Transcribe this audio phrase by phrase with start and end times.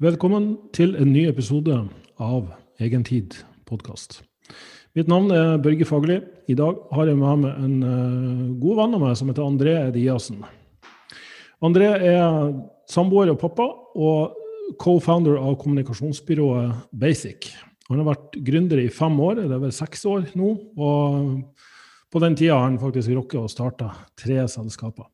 [0.00, 1.74] Velkommen til en ny episode
[2.24, 2.46] av
[2.80, 3.34] Egentid
[3.68, 4.22] podkast.
[4.96, 6.22] Mitt navn er Børge Fagerli.
[6.48, 9.74] I dag har jeg med meg en uh, god venn av meg som heter André
[9.90, 10.40] Ediassen.
[11.60, 12.48] André er
[12.88, 17.50] samboer og pappa, og co-founder av kommunikasjonsbyrået Basic.
[17.92, 20.56] Han har vært gründer i fem år, det er vel seks år nå.
[20.80, 21.44] Og
[22.08, 25.12] på den tida har han faktisk rukket å starte tre selskaper.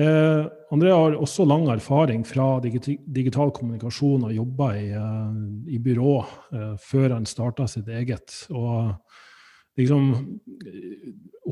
[0.00, 5.34] Eh, André har også lang erfaring fra digital kommunikasjon og jobba i, uh,
[5.68, 6.14] i, byrå
[6.56, 8.32] eh, før han starta sitt eget.
[8.56, 8.94] Og
[9.76, 10.08] liksom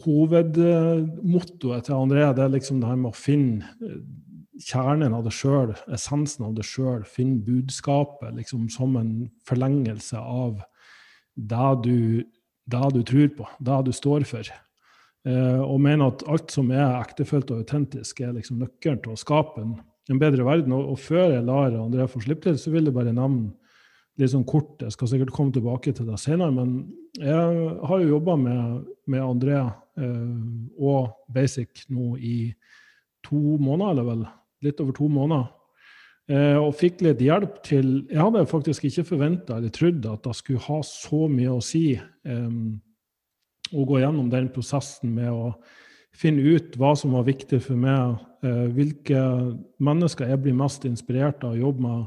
[0.06, 3.68] Hovedmottoet til André det er liksom det her med å finne
[4.60, 7.04] kjernen av det sjøl, essensen av det sjøl.
[7.04, 9.14] Finne budskapet liksom som en
[9.48, 10.62] forlengelse av
[11.36, 12.24] det du,
[12.72, 14.48] det du tror på, det du står for.
[15.28, 19.20] Eh, og mener at alt som er ektefølt og autentisk, er liksom nøkkelen til å
[19.20, 19.74] skape en,
[20.08, 20.72] en bedre verden.
[20.76, 23.52] Og, og, før jeg lar André få slippe til, så vil jeg bare nevne
[24.20, 28.16] litt sånn kort Jeg skal sikkert komme tilbake til det senere, men jeg har jo
[28.16, 30.34] jobba med, med, André eh,
[30.80, 32.50] og Basic nå i
[33.26, 34.28] to måneder, eller vel?
[34.64, 35.48] Litt over to måneder.
[36.30, 40.36] Eh, og fikk litt hjelp til Jeg hadde faktisk ikke forventa eller trodd at det
[40.38, 41.84] skulle ha så mye å si.
[41.98, 42.50] Eh,
[43.72, 45.52] å gå gjennom den prosessen med å
[46.16, 49.20] finne ut hva som var viktig for meg, eh, hvilke
[49.82, 52.06] mennesker jeg blir mest inspirert av å jobbe med,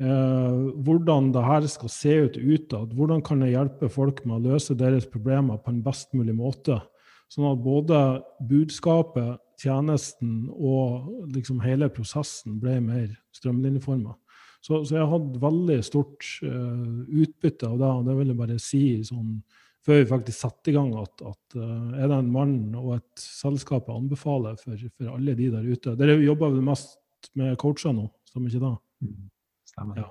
[0.00, 4.52] eh, hvordan det her skal se ut utad, hvordan kan jeg hjelpe folk med å
[4.52, 6.80] løse deres problemer på en best mulig måte,
[7.28, 14.16] sånn at både budskapet, tjenesten og liksom hele prosessen ble mer strømlinjeforma.
[14.64, 18.58] Så, så, jeg hadde veldig stort uh, utbytte av det, og det vil jeg bare
[18.62, 19.36] si sånn
[19.84, 23.20] før vi faktisk satte i gang, at, at uh, er det en mann og et
[23.20, 26.98] selskap jeg anbefaler for, for alle de der ute Dere jobber vel mest
[27.38, 28.74] med coacher nå, stemmer ikke det?
[29.04, 29.30] Mm,
[29.68, 30.02] stemmer.
[30.02, 30.10] Ja.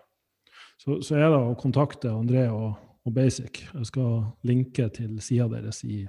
[0.81, 2.73] Så, så, er det å kontakte André og,
[3.05, 3.61] og Basic.
[3.69, 6.01] Jeg skal linke til sida deres i,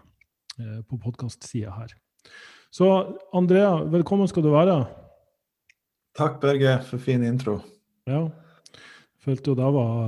[0.59, 1.93] eh, på podkastsida her.
[2.75, 2.89] Så
[3.37, 4.81] André, velkommen skal du være.
[6.19, 7.61] Takk, Børge, for fin intro.
[8.11, 8.25] Ja.
[9.23, 10.01] Følte jo det var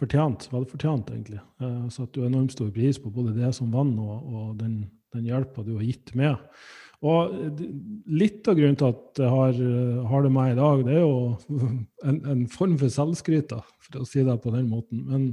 [0.00, 1.40] fortjent, velfortjent, egentlig.
[1.62, 4.82] Jeg satte enormt stor pris på både det som vann og, og den,
[5.14, 6.36] den hjelpa du har gitt med.
[7.04, 7.34] Og
[8.08, 9.58] litt av grunnen til at jeg har,
[10.08, 11.58] har det med i dag, det er jo
[12.08, 13.52] en, en form for selvskryt,
[13.84, 15.04] for å si det på den måten.
[15.08, 15.26] Men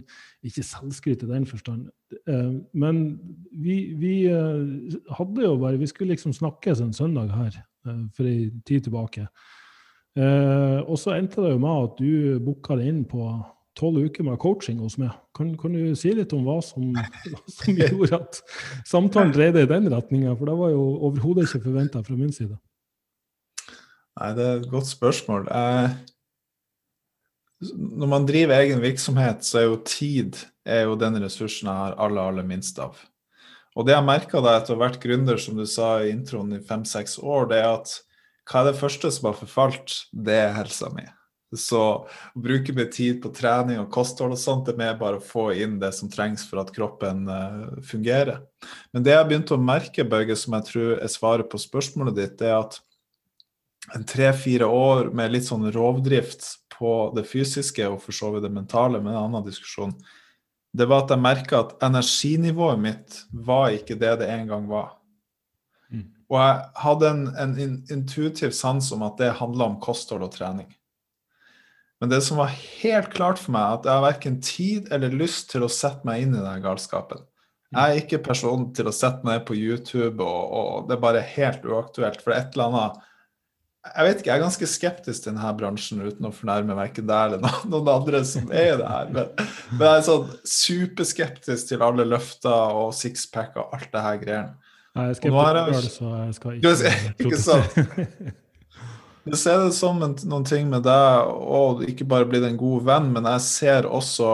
[0.46, 1.88] ikke selvskryt i den forstand.
[2.28, 3.03] Eh, men
[3.51, 7.56] vi, vi, eh, hadde jo bare Vi skulle liksom snakkes en søndag her
[7.88, 9.28] eh, for ei tid tilbake.
[10.13, 13.24] Og så endte det jo med at du booka det inn på
[13.79, 15.13] tolv uker med coaching hos meg.
[15.38, 16.94] Kan, kan, du si litt om hva som,
[17.57, 18.41] som gjorde at
[18.89, 20.35] samtalen dreide i den retninga?
[20.38, 22.57] For det var jo overhodet ikke forventa fra min side.
[24.19, 25.47] Nei, det er et godt spørsmål.
[25.50, 25.95] Eh,
[27.73, 31.97] når man driver egen virksomhet, så er jo tid er jo den ressursen jeg har
[32.01, 33.00] aller, aller minst av.
[33.73, 36.62] Og det jeg merka etter å ha vært gründer, som du sa i introen, i
[36.62, 37.95] fem-seks år, det er at
[38.50, 39.95] hva er det første som har forfalt?
[40.12, 41.06] Det er helsa mi.
[41.59, 45.19] Så å bruke mye tid på trening og kosthold og sånt, det er mer bare
[45.19, 48.41] å få inn det som trengs for at kroppen uh, fungerer.
[48.95, 52.35] Men det jeg begynte å merke, Børge, som jeg tror er svaret på spørsmålet ditt,
[52.41, 52.79] det er at
[53.93, 58.53] en tre-fire år med litt sånn rovdrift på det fysiske og for så vidt det
[58.53, 59.93] mentale, med en annen diskusjon,
[60.73, 64.95] det var at jeg merka at energinivået mitt var ikke det det en gang var.
[65.93, 66.07] Mm.
[66.31, 70.71] Og jeg hadde en, en intuitiv sans om at det handla om kosthold og trening.
[72.03, 75.53] Men det som var helt klart for meg, at jeg har verken tid eller lyst
[75.53, 77.21] til å sette meg inn i den galskapen.
[77.71, 81.05] Jeg er ikke personen til å sette meg ned på YouTube, og, og, det er
[81.05, 82.19] bare helt uaktuelt.
[82.19, 82.99] For et eller annet
[83.87, 87.37] Jeg vet ikke, jeg er ganske skeptisk til denne bransjen, uten å fornærme verken deg
[87.37, 89.09] eller noen andre som er i det her.
[89.15, 89.33] Men,
[89.71, 94.71] men, jeg er sånn superskeptisk til alle løfter og sixpack og alt det her greiene.
[94.93, 96.95] Nei, Jeg er skeptisk det, så jeg skal ikke
[97.31, 98.39] Ikke sant?
[99.23, 102.88] Jeg ser det som en, noen ting med deg, og ikke bare blitt en god
[102.89, 104.33] venn, men jeg ser også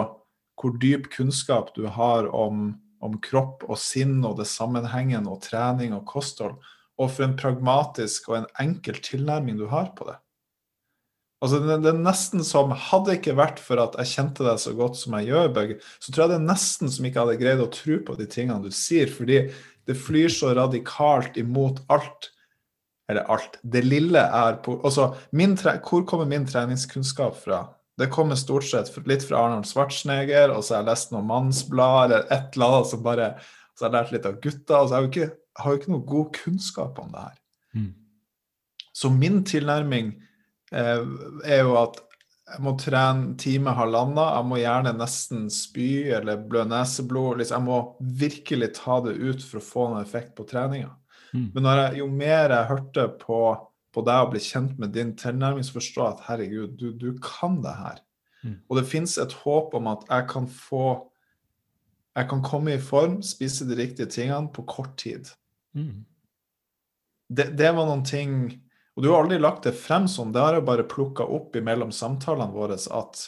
[0.59, 2.71] hvor dyp kunnskap du har om,
[3.05, 6.57] om kropp og sinn og det sammenhengen og trening og kosthold,
[6.99, 10.17] og for en pragmatisk og en enkel tilnærming du har på det.
[11.39, 14.57] Altså, det, det er nesten som Hadde det ikke vært for at jeg kjente deg
[14.59, 17.37] så godt som jeg gjør, Børge, så tror jeg det er nesten som ikke hadde
[17.39, 19.45] greid å tro på de tingene du sier, fordi
[19.87, 22.33] det flyr så radikalt imot alt
[23.09, 23.57] eller alt.
[23.61, 27.63] Det lille er på altså, Hvor kommer min treningskunnskap fra?
[27.99, 32.05] Det kommer stort sett litt fra Arnold Schwarzenegger, og så har jeg lest noe mannsblad
[32.05, 33.31] eller et eller annet som bare
[33.75, 34.81] Så har jeg lært litt av gutta.
[34.81, 37.39] og så har jeg ikke, har jo ikke noe god kunnskap om det her.
[37.73, 37.93] Mm.
[38.93, 40.13] Så min tilnærming
[40.71, 41.03] eh,
[41.47, 42.01] er jo at
[42.49, 44.19] jeg må trene time halvannen.
[44.19, 47.39] Jeg må gjerne nesten spy eller blø neseblod.
[47.39, 50.91] Liksom, jeg må virkelig ta det ut for å få noen effekt på treninga.
[51.33, 51.49] Mm.
[51.55, 53.39] Men jeg, jo mer jeg hørte på,
[53.93, 57.09] på deg og ble kjent med din tilnærming, så forstår jeg at herregud, du, du
[57.23, 58.03] kan det her.
[58.43, 58.57] Mm.
[58.69, 61.05] Og det fins et håp om at jeg kan få
[62.17, 65.29] Jeg kan komme i form, spise de riktige tingene på kort tid.
[65.77, 66.03] Mm.
[67.29, 68.33] Det, det var noen ting
[68.99, 71.93] og du har aldri lagt det frem sånn, det har jeg bare plukka opp imellom
[71.95, 73.21] samtalene våre at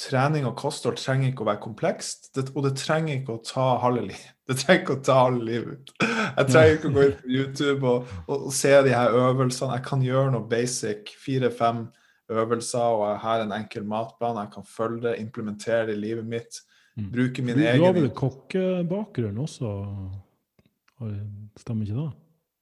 [0.00, 3.64] trening og kosthold trenger ikke å være komplekst, det, og det trenger ikke å ta
[3.80, 4.34] halve livet.
[4.50, 5.94] Det trenger ikke å ta halve livet.
[6.36, 9.76] Jeg trenger ikke å gå inn på YouTube og, og, og, se de her øvelsene.
[9.78, 11.84] Jeg kan gjøre noe basic, fire-fem
[12.30, 14.40] øvelser, og jeg har en enkel matplan.
[14.44, 16.62] Jeg kan følge det, implementere det i livet mitt.
[16.96, 17.12] Mm.
[17.12, 19.70] Bruke min egen Du har vel kokkebakgrunn også?
[21.60, 22.10] Stemmer ikke det?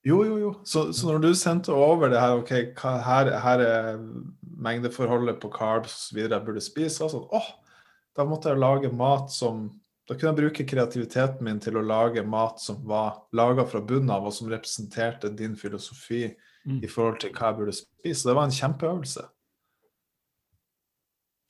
[0.07, 0.51] Jo, jo, jo.
[0.63, 3.97] Så, så, når du sendte over det her OK, her, her, er
[4.59, 6.21] mengdeforholdet på carbs osv.
[6.23, 7.49] jeg burde spise, altså, åh,
[8.15, 9.67] da måtte jeg lage mat som
[10.09, 14.09] Da kunne jeg bruke kreativiteten min til å lage mat som var laga fra bunnen
[14.09, 16.23] av, og som representerte din filosofi
[16.65, 16.79] mm.
[16.81, 18.25] i forhold til hva jeg burde spise.
[18.25, 19.25] Det var en kjempeøvelse.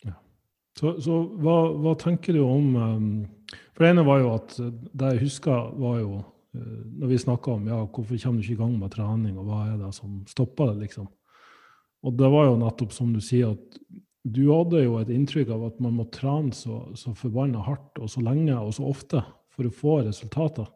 [0.10, 0.18] Ja.
[0.76, 3.08] Så, så hva, hva, tenker du om um,
[3.72, 7.56] For det ene var jo at det jeg husker, var jo uh, når vi snakka
[7.56, 10.20] om ja, hvorfor kommer du ikke i gang med trening, og hva er det som
[10.28, 11.08] stopper det, liksom.
[12.04, 13.80] Og det var jo nettopp som du sier, at
[14.24, 18.12] du hadde jo et inntrykk av at man må trene så, så forbanna hardt og
[18.12, 19.24] så lenge og så ofte
[19.56, 20.68] for å få resultater.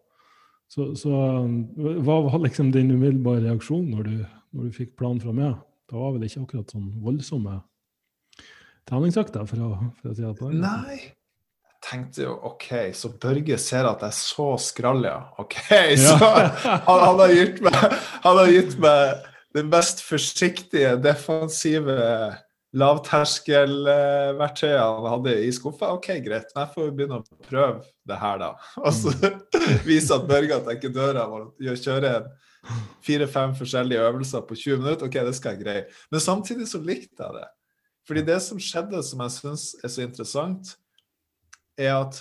[0.71, 1.11] Så, så
[2.03, 4.15] hva var liksom din umiddelbare reaksjon når du,
[4.55, 5.59] når du fikk planen fra meg?
[5.89, 7.59] Det var vel ikke akkurat sånn voldsomme
[8.89, 10.97] treningsøkter, for å, for å si det på den Nei
[11.83, 15.17] tenkte jo OK, så Børge ser at jeg er så skrall, ja.
[15.41, 15.57] OK,
[15.99, 16.49] så han,
[16.87, 17.79] han, har gitt meg,
[18.23, 21.97] han har gitt meg det mest forsiktige, defensive
[22.73, 25.91] lavterskelverktøyet han hadde i skuffa.
[25.93, 28.51] OK, greit, jeg får begynne å prøve det her, da.
[28.85, 29.09] Og så
[29.85, 32.11] vise at Børge at jeg ikke dør av å kjøre
[33.03, 35.05] fire-fem forskjellige øvelser på 20 minutter.
[35.09, 35.83] OK, det skal jeg greie.
[36.13, 37.49] Men samtidig så likte jeg det.
[38.07, 40.63] Fordi det som skjedde, som jeg syns er så interessant,
[41.79, 42.15] er at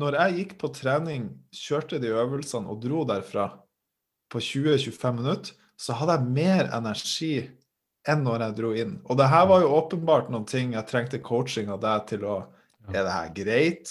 [0.00, 1.22] når jeg gikk på trening,
[1.54, 3.46] kjørte de øvelsene og dro derfra
[4.30, 7.34] på 20-25 minutter, så hadde jeg mer energi
[8.10, 8.96] enn når jeg dro inn.
[9.06, 12.40] Og det her var jo åpenbart noen ting jeg trengte coaching av deg til å
[12.90, 13.90] Er det her greit?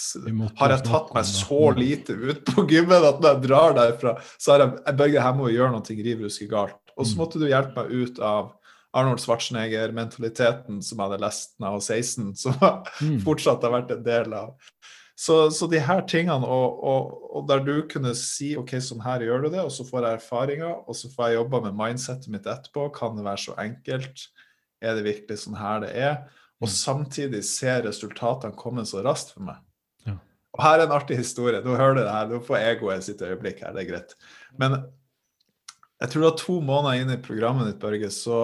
[0.60, 4.52] Har jeg tatt meg så lite ut på gymmen at når jeg drar derfra, så
[4.52, 6.80] har jeg, jeg Børge, her må vi gjøre noe riv ruske galt.
[6.98, 7.20] Og så mm.
[7.22, 8.50] måtte du hjelpe meg ut av
[8.92, 12.58] Arnold Schwarzenegger-mentaliteten som jeg hadde lest da jeg var 16, som
[13.06, 13.18] mm.
[13.24, 14.52] fortsatt har vært en del av
[15.20, 19.20] så, så, de her tingene, og, og, og, der du kunne si OK, sånn her
[19.26, 22.32] gjør du det, og så får jeg erfaringer, og så får jeg jobba med mindsettet
[22.32, 22.86] mitt etterpå.
[22.96, 24.22] Kan det være så enkelt?
[24.80, 26.14] Er det virkelig sånn her det er?
[26.62, 26.72] Og mm.
[26.72, 29.60] samtidig ser resultatene komme så raskt for meg.
[30.08, 30.16] Ja.
[30.56, 31.60] Og her er en artig historie.
[31.66, 34.16] Nå hører du det her, nå får egoet sitt øyeblikk her, det er greit.
[34.56, 34.78] Men
[36.00, 38.40] jeg tror da to måneder inn i programmet ditt, Børge, så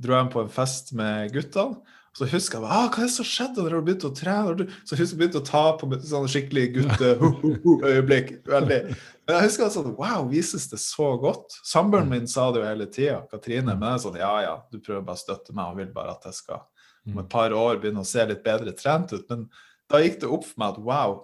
[0.00, 1.84] dro jeg på en fest med guttene.
[2.14, 4.68] Så husker jeg ah, hva er det som skjedde når du begynte å trene?
[4.86, 8.36] Så husker jeg begynte å ta på sånn skikkelig gutte-øyeblikk.
[8.46, 8.78] veldig.
[9.24, 11.56] Men jeg husker sånn Wow, vises det så godt?
[11.66, 13.74] Samboeren min sa det jo hele tida, Katrine.
[13.74, 16.14] Men jeg er sånn Ja, ja, du prøver bare å støtte meg og vil bare
[16.14, 16.62] at jeg skal
[17.04, 19.24] om et par år begynne å se litt bedre trent ut.
[19.28, 19.46] Men
[19.90, 21.16] da gikk det opp for meg at wow.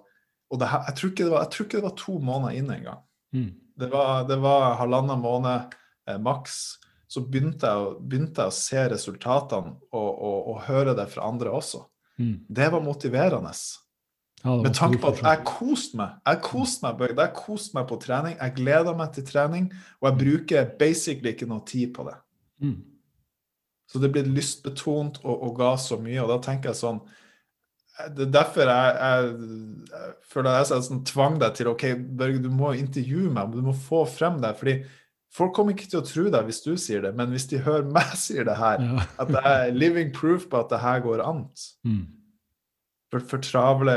[0.51, 3.01] Og her, jeg, tror var, jeg, tror ikke det var, to måneder inn engang.
[3.31, 3.49] Mm.
[3.79, 5.75] Det, var, det var halvannen måned
[6.09, 6.59] eh, maks
[7.11, 11.51] så begynte jeg, begynte jeg, å se resultatene og, og, og, høre det fra andre
[11.51, 11.83] også.
[12.21, 12.35] Mm.
[12.47, 13.51] Det var motiverende.
[14.41, 16.21] Ja, Med tanke på at jeg koste meg.
[16.25, 17.17] Jeg koste meg, Bøg.
[17.19, 18.37] Jeg koste meg på trening.
[18.39, 19.67] Jeg gleder meg til trening,
[19.99, 22.15] og jeg bruker basically ikke noe tid på det.
[22.63, 22.79] Mm.
[23.91, 27.01] Så det blir lystbetont og, og, ga så mye, og da tenker jeg sånn
[28.15, 29.49] Det er derfor jeg, jeg,
[29.91, 31.85] jeg føler jeg sånn, tvang deg til OK,
[32.17, 34.55] Børge, du må intervjue meg, du må få frem det.
[34.57, 34.79] fordi
[35.31, 37.87] Folk kommer ikke til å tro deg hvis du sier det, men hvis de hører
[37.87, 39.05] meg sier det her, ja.
[39.23, 41.45] at det er living proof på at det her går an
[41.87, 42.03] mm.
[43.13, 43.95] for, for, travle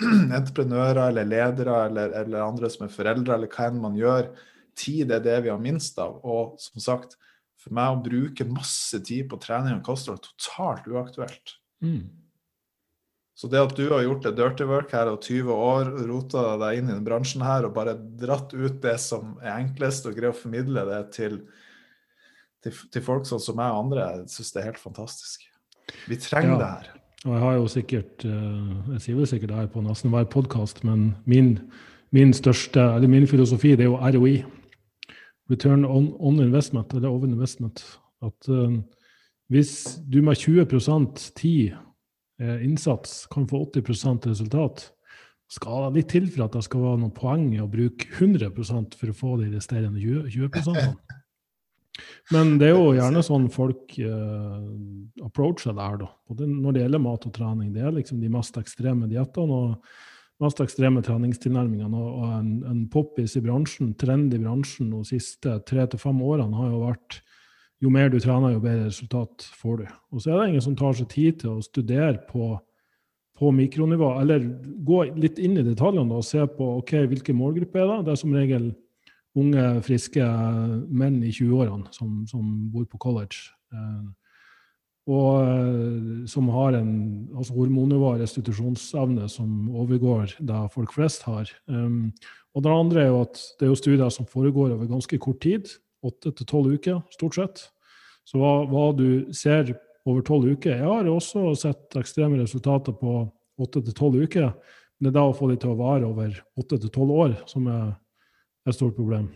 [0.38, 4.30] entreprenører eller ledere eller, eller, andre som er foreldre, eller hva enn man gjør,
[4.76, 6.20] tid er det vi har minst av.
[6.24, 7.16] Og som sagt,
[7.60, 11.56] for meg å bruke masse tid på trening og kosthold er totalt uaktuelt.
[11.84, 12.04] Mm.
[13.40, 16.82] Så det at du har gjort det dirty work her og 20 år, rota deg
[16.82, 20.34] inn i den bransjen her og bare dratt ut det som er enklest, og greier
[20.34, 21.38] å formidle det til,
[22.60, 25.48] til, til folk sånn som meg og andre, jeg syns det er helt fantastisk.
[26.10, 26.60] Vi trenger ja.
[26.60, 26.92] det her.
[27.24, 30.28] Og jeg har jo sikkert eh, Jeg sier vel sikkert det her på nesten hver
[30.36, 31.54] podkast, men min,
[32.12, 34.38] min, største, eller min filosofi det er jo ROI.
[35.50, 37.86] Return on, on investment, eller over investment.
[38.20, 38.76] At uh,
[39.48, 40.68] Hvis du med 20
[41.36, 41.72] tid,
[42.40, 44.88] innsats, kan få 80% resultat,
[45.50, 48.94] skal det litt til for at det skal være noen poeng i å bruke 100%
[48.98, 50.92] for å få de resterende 20, 20
[52.30, 54.60] Men det er jo gjerne sånn folk uh,
[55.26, 56.12] approacher det her, da.
[56.30, 57.72] Både når det gjelder mat og trening.
[57.74, 59.90] Det er liksom de mest ekstreme diettene og
[60.40, 62.04] mest ekstreme treningstilnærmingene.
[62.06, 66.62] Og en, en poppis i bransjen, trend i bransjen de siste tre til fem årene
[66.62, 67.20] har jo vært
[67.80, 69.86] jo mer du trener, jo bedre resultat får du.
[70.12, 72.52] Og så er det ingen som tar seg tid til å studere på,
[73.40, 74.44] på mikronivå, eller
[74.86, 77.98] gå litt inn i detaljene og se på ok, hvilke målgrupper er det.
[78.06, 78.70] Det er som regel
[79.38, 80.30] unge, friske
[80.90, 83.48] menn i 20-årene som, som, bor på college.
[83.72, 84.08] Eh,
[85.10, 86.92] og eh, som har en
[87.32, 91.48] altså hormonnivå og restitusjonsevne som overgår det folk flest har.
[91.70, 92.10] Um,
[92.54, 95.40] og det andre er jo at det er jo studier som foregår over ganske kort
[95.42, 95.70] tid.
[96.06, 97.62] Åtte til tolv uker, stort sett.
[98.28, 99.74] Så hva, hva du ser
[100.08, 103.24] over tolv uker Jeg har også sett ekstreme resultater på
[103.60, 104.52] åtte til tolv uker.
[105.00, 107.36] Men det er da å få de til å vare over åtte til tolv år
[107.50, 107.92] som er
[108.68, 109.30] et stort problem.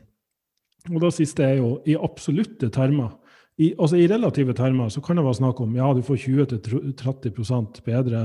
[0.93, 3.15] Og det siste er jo i absolutte termer.
[3.57, 7.81] I, altså I relative termer så kan det være snakk om ja, du får 20-30%
[7.87, 8.25] bedre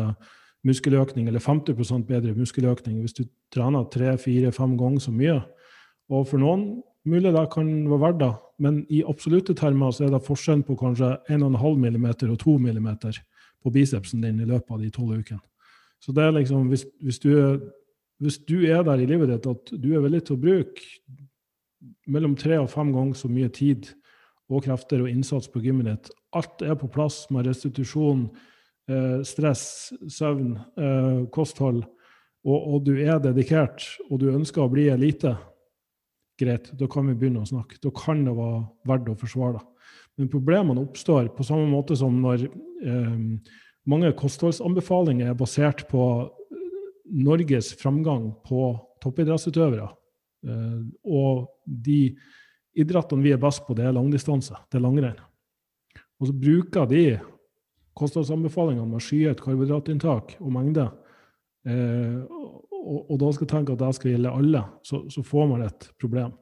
[0.67, 5.37] muskeløkning, eller 50% bedre muskeløkning hvis du trener tre-fire-fem ganger så mye.
[6.11, 6.65] Og for noen
[7.09, 8.31] mulig det kan være verdt det,
[8.63, 12.89] men i absolutte termer så er det forskjellen på kanskje 1,5 mm og 2 mm
[13.59, 15.41] på bicepsen din i løpet av de tolv ukene.
[15.99, 17.31] Så det er liksom, hvis, hvis, du,
[18.23, 20.85] hvis, du, er der i livet ditt at du er villig til å bruke
[22.07, 23.91] mellom tre og fem ganger så mye tid
[24.49, 28.29] og krefter og innsats på gymmet ditt, alt er på plass med restitusjon,
[28.89, 31.83] eh, stress, søvn, eh, kosthold,
[32.47, 35.35] og, og, du er dedikert, og du ønsker å bli elite,
[36.39, 37.79] greit, da kan vi begynne å snakke.
[37.83, 39.65] Da kan det være verdt å forsvare det.
[40.19, 43.15] Men problemene oppstår på samme måte som når eh,
[43.89, 46.67] mange kostholdsanbefalinger er basert på eh,
[47.23, 49.87] Norges framgang på toppidrettsutøvere.
[50.47, 52.01] Eh, og de
[52.79, 55.19] idrettene vi er best på, det er langdistanse, det er langrenn.
[56.19, 57.03] Og så bruker de
[57.99, 60.87] kostholdsanbefalingene med skyet karbohydratinntak og mengde.
[61.67, 62.19] Eh,
[62.89, 66.33] og, da skal tenke at det skal gjelde alle, så, så får man et problem.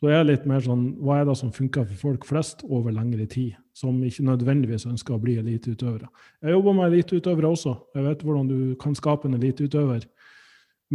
[0.00, 3.26] Så er litt mer sånn, Hva er det som funker for folk flest over lengre
[3.28, 6.08] tid, som ikke nødvendigvis ønsker å bli eliteutøvere?
[6.40, 7.74] Jeg jobber med eliteutøvere også.
[7.98, 10.06] Jeg vet hvordan du kan skape en eliteutøver.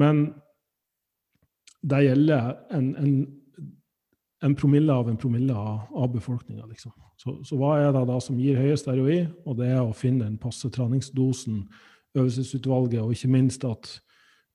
[0.01, 0.25] Men
[1.85, 3.13] det gjelder en, en,
[4.41, 6.65] en, promille av en promille av, av befolkninga.
[6.71, 6.95] Liksom.
[7.21, 9.21] Så, så, hva er det da som gir høyest ROI?
[9.45, 11.67] Og det er å finne den passe treningsdosen,
[12.17, 13.99] øvelsesutvalget, og ikke minst at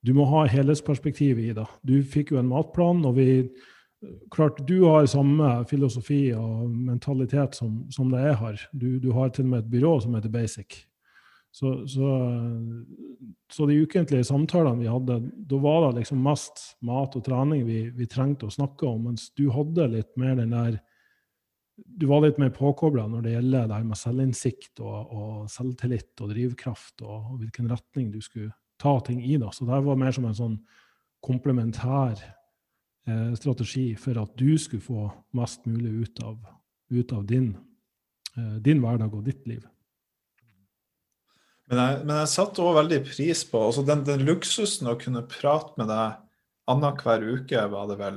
[0.06, 1.66] du må ha helhetsperspektivet i det.
[1.84, 3.28] Du fikk jo en matplan, og vi
[4.32, 8.62] klart, du har samme filosofi og mentalitet som, som det jeg har.
[8.72, 10.84] Du, du, har til og med et byrå som heter Basic.
[11.52, 12.08] Så, så,
[13.52, 15.16] så de ukentlige samtalene vi hadde,
[15.50, 19.32] da var det liksom mest mat og trening vi, vi, trengte å snakke om, mens
[19.34, 20.78] du hadde litt mer den der
[21.80, 26.22] Du var litt mer påkobla når det gjelder det her med selvinnsikt og, og selvtillit
[26.22, 29.36] og drivkraft og, og, hvilken retning du skulle ta ting i.
[29.40, 29.50] da.
[29.52, 30.56] Så det var mer som en sånn
[31.24, 32.16] komplementær
[33.08, 36.38] eh, strategi for at du skulle få mest mulig ut av,
[36.90, 37.52] ut av din,
[38.36, 39.66] eh, din, hverdag og ditt liv.
[41.70, 45.22] Men jeg, men jeg satte òg veldig pris på altså den, den, luksusen å kunne
[45.30, 46.18] prate med deg
[46.70, 48.16] annenhver uke, var det vel.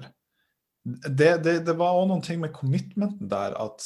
[0.84, 3.86] Det, det, det var òg noen ting med commitmenten der at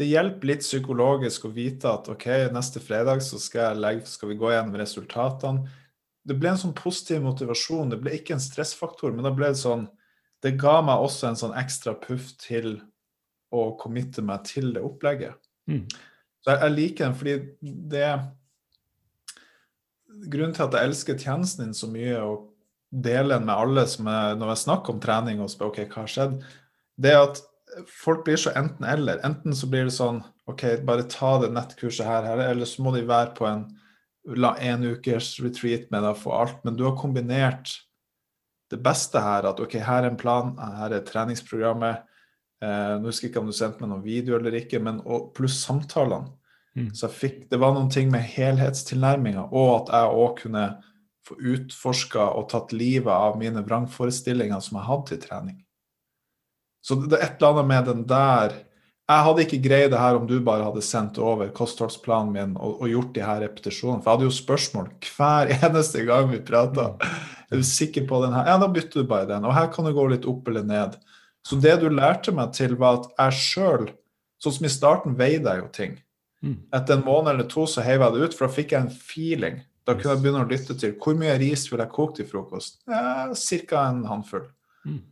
[0.00, 4.38] det hjelper litt psykologisk å vite at OK, neste fredag så skal, legge, skal vi
[4.40, 5.68] gå gjennom resultatene.
[6.22, 7.90] Det ble en sånn positiv motivasjon.
[7.90, 9.88] Det ble ikke en stressfaktor, men da ble det sånn
[10.42, 12.74] det ga meg også en sånn ekstra puff til
[13.54, 15.36] å committe meg til det opplegget.
[15.70, 15.84] Mm.
[16.42, 17.34] Så jeg, jeg, liker den fordi
[17.92, 18.08] det
[20.32, 22.48] Grunnen til at jeg elsker tjenesten din så mye og
[22.92, 26.02] deler den med alle som er, når jeg snakker om trening og spør ok, hva
[26.02, 26.34] har skjedd,
[27.00, 27.40] det er at
[27.88, 29.22] folk blir så enten-eller.
[29.24, 32.92] Enten så blir det sånn OK, bare ta det nettkurset her, her eller så må
[32.92, 33.64] de være på en
[34.24, 36.60] la en ukers retreat med deg for alt.
[36.66, 37.74] Men du har kombinert
[38.72, 42.06] det beste her at ok, her er en plan, her er treningsprogrammet.
[42.62, 45.32] Eh, nå husker jeg ikke om du sendte meg noen video eller ikke, men og,
[45.36, 46.32] pluss samtalene.
[46.78, 46.88] Mm.
[46.96, 50.66] Så jeg fikk, det var noen ting med helhetstilnærminga, og at jeg òg kunne
[51.26, 55.58] få utforska og tatt livet av mine vrangforestillinger som jeg hadde til trening.
[56.82, 58.56] Så det er et eller annet med den der
[59.12, 62.80] Jeg hadde ikke greid det her om du bare hadde sendt over kostholdsplanen min og,
[62.80, 64.00] og gjort de her repetisjonene.
[64.00, 66.92] For jeg hadde jo spørsmål hver eneste gang vi prata.
[66.96, 67.16] Mm.
[67.52, 68.46] Er du sikker på den her?
[68.48, 69.44] Ja, da bytter du bare den.
[69.44, 70.96] Og her kan du gå litt opp eller ned.
[71.44, 73.90] Så det du lærte meg til, var at jeg sjøl,
[74.40, 75.98] sånn som i starten, veide jeg jo ting.
[76.42, 76.56] Mm.
[76.74, 78.94] Etter en måned eller to så heiv jeg det ut, for da fikk jeg en
[78.94, 79.60] feeling.
[79.86, 82.80] Da kunne jeg begynne å lytte til hvor mye ris vil jeg koke til frokost.
[82.90, 83.84] Ja, Ca.
[83.88, 84.46] en håndfull.
[84.86, 85.02] Mm.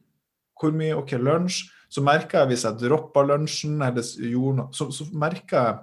[0.60, 1.64] Hvor mye OK, lunsj.
[1.90, 5.78] Så merka jeg hvis jeg droppa lunsjen, eller gjorde noe, så, så merka jeg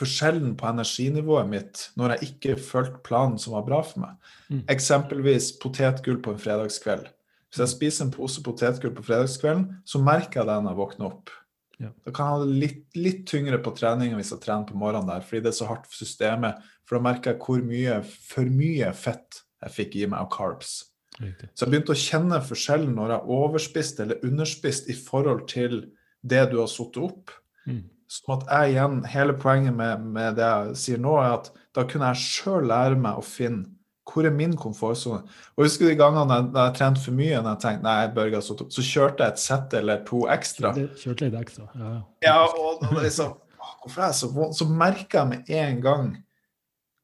[0.00, 4.30] forskjellen på energinivået mitt når jeg ikke fulgte planen som var bra for meg.
[4.48, 4.62] Mm.
[4.72, 7.08] Eksempelvis potetgull på en fredagskveld.
[7.50, 11.08] Hvis jeg spiser en pose potetgull på fredagskvelden, så merker jeg det når jeg våkner
[11.08, 11.32] opp.
[11.80, 11.90] Ja.
[12.04, 15.08] Da kan jeg ha det litt, litt tyngre på trening hvis jeg trener på morgenen
[15.08, 16.60] der, fordi det er så hardt for systemet.
[16.84, 20.89] For da merker jeg hvor mye for mye fett jeg fikk i meg av carbs.
[21.20, 21.50] Riktig.
[21.54, 25.82] Så jeg begynte å kjenne forskjellen når jeg overspiste eller underspiste i forhold til
[26.20, 27.34] det du har satt opp.
[27.68, 27.82] Mm.
[28.10, 31.84] Sånn at jeg igjen, Hele poenget med, med det jeg sier nå, er at da
[31.86, 33.68] kunne jeg sjøl lære meg å finne
[34.10, 35.20] hvor er min komfortsone.
[35.54, 38.40] Og husker du de gangene jeg, jeg trente for mye, når jeg tenkte nei, Børge
[38.40, 40.72] har satt opp, så kjørte jeg et sett eller to ekstra.
[40.74, 41.68] Kjørte, Kjørte litt ekstra.
[41.74, 42.00] Ja, ja.
[42.26, 44.56] Ja, og og liksom, «Åh, hvorfor er jeg så vond?
[44.56, 46.10] Så merker jeg med en gang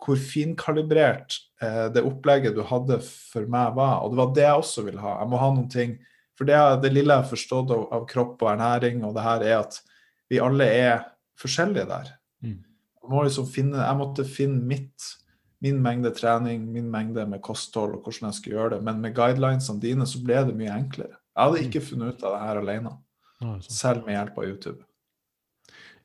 [0.02, 4.02] hvor finkalibrert eh, det opplegget du hadde for meg var.
[4.04, 5.18] Og det var det jeg også ville ha.
[5.22, 5.96] Jeg må ha noen ting
[6.36, 9.44] For det, det lille jeg har forstått av, av kropp og ernæring, og det her
[9.46, 9.78] er at
[10.28, 11.06] vi alle er
[11.40, 12.10] forskjellige der.
[12.44, 12.58] Mm.
[12.58, 15.06] Jeg, må liksom finne, jeg måtte finne mitt,
[15.64, 18.82] min mengde trening, min mengde med kosthold og hvordan jeg skulle gjøre det.
[18.84, 21.16] Men med guidelinesene dine så ble det mye enklere.
[21.32, 22.92] Jeg hadde ikke funnet ut av det her alene,
[23.64, 24.78] selv med hjelp av YouTube.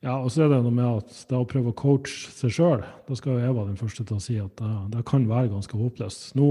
[0.02, 2.82] Ja, og så er det noe med at det å prøve å coache seg sjøl,
[3.06, 5.52] da skal jo jeg være den første til å si at det, det kan være
[5.52, 6.32] ganske håpløst.
[6.40, 6.48] Nå,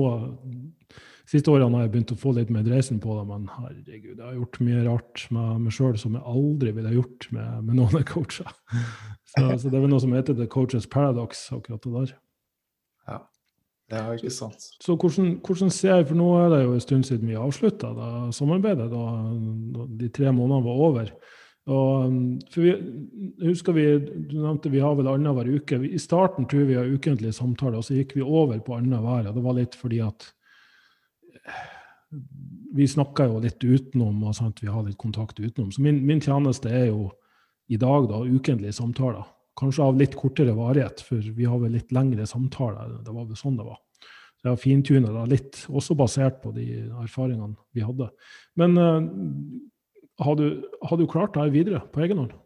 [1.30, 4.22] siste årene har jeg begynt å få litt mer dreisen på det, men herregud, jeg
[4.22, 8.06] har gjort mye rart med meg sjøl som jeg aldri ville gjort med, med noen
[8.12, 8.54] coacher.
[9.30, 12.14] Så, så det er vel noe som heter the coaches paradox, akkurat det der.
[13.06, 13.18] Ja,
[13.86, 14.64] Det er ikke sant.
[14.82, 17.92] Så hvordan, hvordan ser For nå er det jo en stund siden vi avslutta
[18.34, 19.04] samarbeidet, da,
[19.76, 21.12] da de tre månedene var over.
[21.68, 22.72] Og, um, for vi,
[23.44, 25.80] husker vi, Du nevnte vi har vel annenhver uke.
[25.84, 29.28] I starten tror vi har ukentlige samtaler, og så gikk vi over på annenhver.
[29.28, 30.30] Og det var litt fordi at
[31.44, 31.60] eh,
[32.74, 35.70] vi snakka jo litt utenom, og sant, vi har litt kontakt utenom.
[35.74, 37.10] Så min, min tjeneste er jo
[37.70, 39.28] i dag da ukentlige samtaler.
[39.60, 42.96] Kanskje av litt kortere varighet, for vi har vel litt lengre samtaler.
[43.04, 43.78] Det var vel sånn det var.
[44.40, 46.64] Så jeg har fintunet det litt, også basert på de
[47.02, 48.08] erfaringene vi hadde.
[48.58, 49.10] Men eh,
[50.20, 52.36] har, du, har du klart det videre på egen hånd?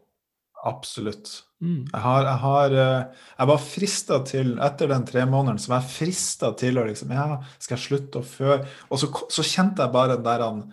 [0.65, 1.29] Absolutt.
[1.61, 1.85] Mm.
[1.91, 5.83] Jeg har, jeg har eh, Jeg var frista til, etter den tre månederen, så var
[5.83, 7.27] jeg frista til å liksom Ja,
[7.61, 8.57] skal jeg slutte å føre
[8.89, 10.63] Og så, så kjente jeg bare den der han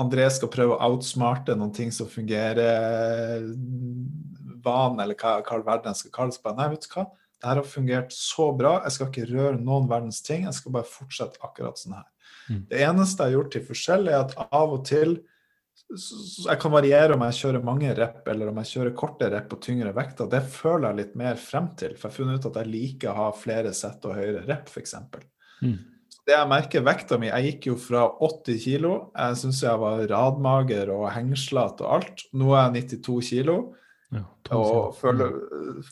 [0.00, 3.42] André skal prøve å outsmarte noen ting som fungerer
[4.64, 6.38] van, eller hva, hva verden skal kalles.
[6.40, 6.54] det.
[6.56, 7.04] Nei, vet du hva?
[7.40, 8.74] Det her har fungert så bra.
[8.84, 10.46] Jeg skal ikke røre noen verdens ting.
[10.46, 12.06] Jeg skal bare fortsette akkurat sånn her.
[12.48, 12.62] Mm.
[12.70, 15.18] Det eneste jeg har gjort til forskjell, er at av og til
[15.90, 19.62] jeg kan variere om jeg kjører mange rep eller om jeg kjører korte rep og
[19.64, 20.28] tyngre vekter.
[20.30, 21.96] Det føler jeg litt mer frem til.
[21.96, 24.70] For jeg har funnet ut at jeg liker å ha flere sett og høyere rep,
[24.70, 24.94] f.eks.
[25.64, 25.78] Mm.
[26.28, 28.94] Det jeg merker vekta mi Jeg gikk jo fra 80 kilo.
[29.16, 32.26] Jeg syns jeg var radmager og hengslete og alt.
[32.38, 33.58] Nå er jeg 92 kilo
[34.10, 34.24] Ja,
[34.58, 35.36] og føler,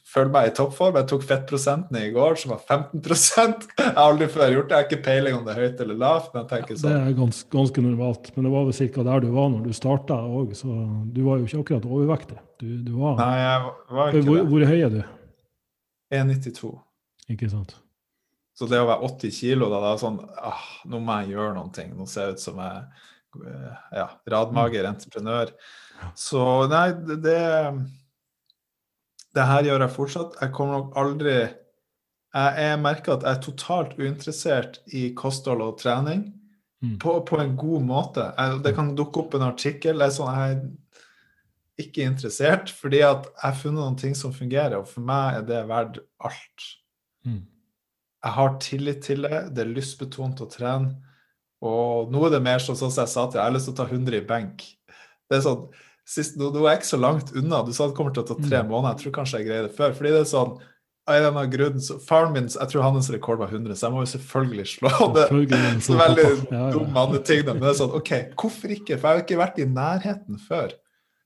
[0.03, 0.97] føler meg i toppform.
[0.99, 4.75] Jeg tok fettprosenten i går, som var 15 Jeg har aldri før gjort det.
[4.75, 6.97] Jeg har ikke peiling om det er høyt eller lavt, men jeg Ja, det sånn
[6.97, 8.33] er ganske, ganske normalt.
[8.35, 9.05] Men det var vel ca.
[9.11, 10.79] der du var når du starta òg, så
[11.15, 12.41] du var jo ikke akkurat overvektig.
[12.59, 13.61] Du, du var Nei, jeg
[14.01, 14.49] var ikke hvor, det.
[14.51, 15.03] hvor høy er du?
[16.19, 16.73] 1,92.
[17.37, 17.77] Ikke sant?
[18.59, 21.55] Så det å være 80 kilo, da, det er sånn ah, Nå må jeg gjøre
[21.55, 21.95] noen ting.
[21.95, 22.81] Nå ser jeg ut som jeg
[23.47, 25.55] eh, ja, radmager entreprenør.
[26.19, 27.39] Så nei, det, det
[29.39, 30.39] Det her gjør jeg fortsatt.
[30.43, 35.79] Jeg kommer nok aldri Jeg, jeg merker at jeg er totalt uinteressert i kosthold og
[35.81, 36.27] trening
[36.79, 36.99] Mm.
[37.03, 38.25] på, på en god måte.
[38.39, 39.99] Jeg, det kan dukke opp en artikkel.
[39.99, 44.35] Jeg er, sånn, jeg er ikke interessert, fordi at jeg har funnet noen ting som
[44.35, 45.99] fungerer, og for meg er det verdt
[46.29, 46.69] alt.
[47.27, 47.41] Mm.
[48.23, 49.41] Jeg har tillit til det.
[49.57, 50.95] Det er lystbetont å trene.
[51.67, 53.75] Og nå er det mer sånn som jeg sa til deg, jeg har lyst til
[53.75, 54.67] å ta 100 i benk.
[55.27, 55.65] Det er sånn,
[56.09, 57.61] sist, nå, nå er jeg ikke så langt unna.
[57.67, 58.69] Du sa det kommer til å ta tre Mm.
[58.73, 58.97] måneder.
[58.97, 59.93] Jeg tror kanskje jeg greier det før.
[59.99, 60.55] Fordi det er sånn
[61.09, 63.93] av en av grunnen, så Faren min jeg tror hans rekord var 100, så jeg
[63.95, 65.23] må jo selvfølgelig slå det.
[65.29, 66.27] Selvfølgelig, Så veldig.
[66.53, 66.71] Ja, ja.
[66.75, 68.99] dum manneting, men det er sånn, OK, hvorfor ikke?
[68.99, 70.73] For jeg har ikke vært i nærheten før.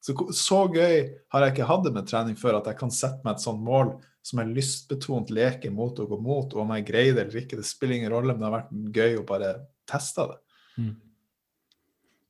[0.02, 0.96] Så, så gøy
[1.34, 3.62] har jeg ikke hatt det med trening før, at jeg kan sette meg et sånt
[3.62, 3.92] mål
[4.22, 7.58] som er lystbetont, leke mot og gå mot, og om jeg greier det eller ikke,
[7.58, 9.52] det spiller ingen rolle, men det har vært gøy å bare
[9.90, 10.38] teste det.
[10.78, 10.92] Mm.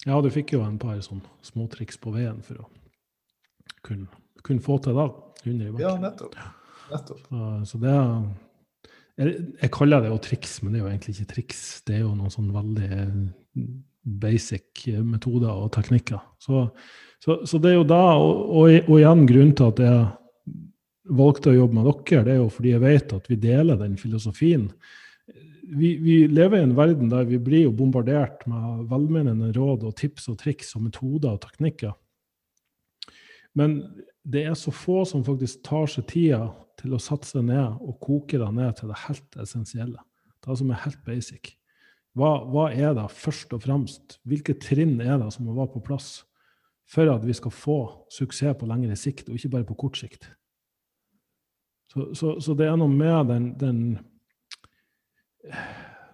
[0.07, 2.71] Ja, du fikk jo en par sånn småtriks på veien for å
[3.87, 4.09] kunne,
[4.43, 5.11] kunne få til det.
[5.43, 5.85] Under i bakken.
[5.85, 6.35] Ja, nettopp.
[6.91, 7.23] nettopp.
[7.29, 8.17] Så, så det er
[9.21, 11.63] jeg, jeg kaller det jo triks, men det er jo egentlig ikke triks.
[11.87, 13.01] Det er jo noen sånn veldig
[14.23, 16.23] basic metoder og teknikker.
[16.43, 16.65] Så,
[17.23, 20.01] så, så det er jo da, og, og, og igjen grunnen til at jeg
[21.13, 23.97] valgte å jobbe med dere, det er jo fordi jeg vet at vi deler den
[24.01, 24.69] filosofien.
[25.63, 29.95] Vi, vi, lever i en verden der vi blir jo bombardert med velmenende råd og
[29.99, 31.95] tips og triks og metoder og teknikker.
[33.55, 33.79] Men
[34.27, 36.47] det er så få som faktisk tar seg tida
[36.81, 40.03] til å satse ned og koke det ned til det helt essensielle.
[40.43, 41.53] Det som er helt basic.
[42.19, 44.19] Hva, hva, er det først og fremst?
[44.29, 46.25] Hvilke trinn er det som må være på plass
[46.91, 47.79] for at vi skal få
[48.13, 50.27] suksess på lengre sikt, og ikke bare på kort sikt?
[51.93, 53.81] Så, så, så det er noe med den, den,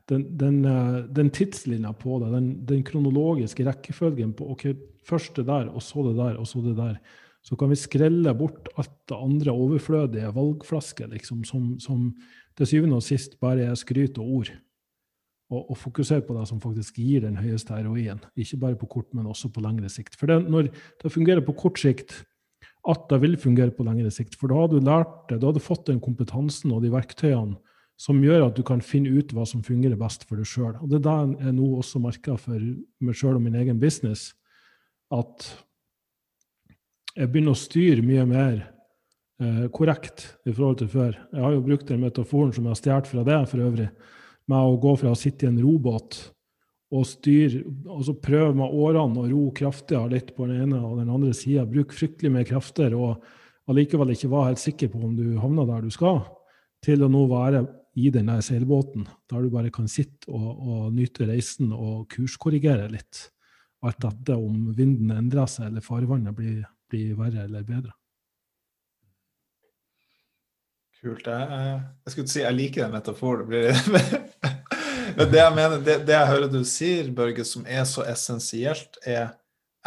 [0.08, 4.68] den, den, eh, den tidslinja på det, den, kronologiske rekkefølgen på ok,
[5.04, 7.00] først det der, og så det der, og så det der
[7.44, 12.10] så kan vi skrelle bort alt det andre overflødige valgflasket liksom, som, som
[12.58, 14.50] til syvende og sist bare er skryt og ord.
[15.48, 18.18] Og, og, fokusere på det som faktisk gir den høyeste ROI-en.
[18.36, 20.18] Ikke bare på kort, men også på lengre sikt.
[20.18, 20.68] For det, når
[21.00, 22.18] det fungerer på kort sikt,
[22.84, 24.36] at det vil fungere på lengre sikt.
[24.36, 27.56] For da har du lært det, da har du fått den kompetansen og de verktøyene
[27.98, 30.76] som gjør at du kan finne ut hva som fungerer best for deg sjøl.
[30.78, 34.30] Og det er det jeg nå også merker for meg sjøl og min egen business.
[35.10, 35.48] At
[37.18, 38.56] jeg begynner å styre mye mer
[39.42, 41.18] eh, korrekt i forhold til før.
[41.34, 43.88] Jeg har jo brukt den metaforen som jeg har stjålet fra det for øvrig,
[44.48, 46.20] med å gå fra å sitte i en robåt
[46.94, 51.10] og styre, altså prøve med årene å ro kraftigere litt på den ene og den
[51.12, 53.26] andre sida, bruke fryktelig mer krefter og
[53.68, 56.22] allikevel ikke være helt sikker på om du havner der du skal,
[56.84, 57.66] til å nå være
[57.98, 62.88] i den der seilbåten, der du bare kan sitte og, og nyte reisen og kurskorrigere
[62.92, 63.28] litt.
[63.86, 67.94] Alt dette om vinden endrer seg eller farvannet blir blir verre eller bedre.
[70.98, 71.28] Kult.
[71.30, 73.50] Jeg, jeg skulle si jeg liker den metaforen.
[75.18, 78.98] Men det jeg mener, det, det, jeg hører du sier, Børge, som er så essensielt,
[79.06, 79.30] er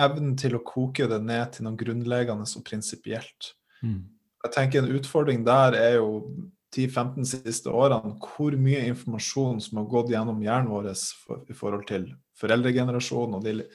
[0.01, 3.51] evnen til å koke det ned til noe grunnleggende og prinsipielt.
[3.83, 4.07] Mm.
[4.41, 6.23] Jeg tenker En utfordring der er jo
[6.71, 10.91] 10-15 siste årene hvor mye informasjon som har gått gjennom hjernen vår
[11.25, 12.07] for, i forhold til
[12.39, 13.35] foreldregenerasjonen.
[13.39, 13.65] og de,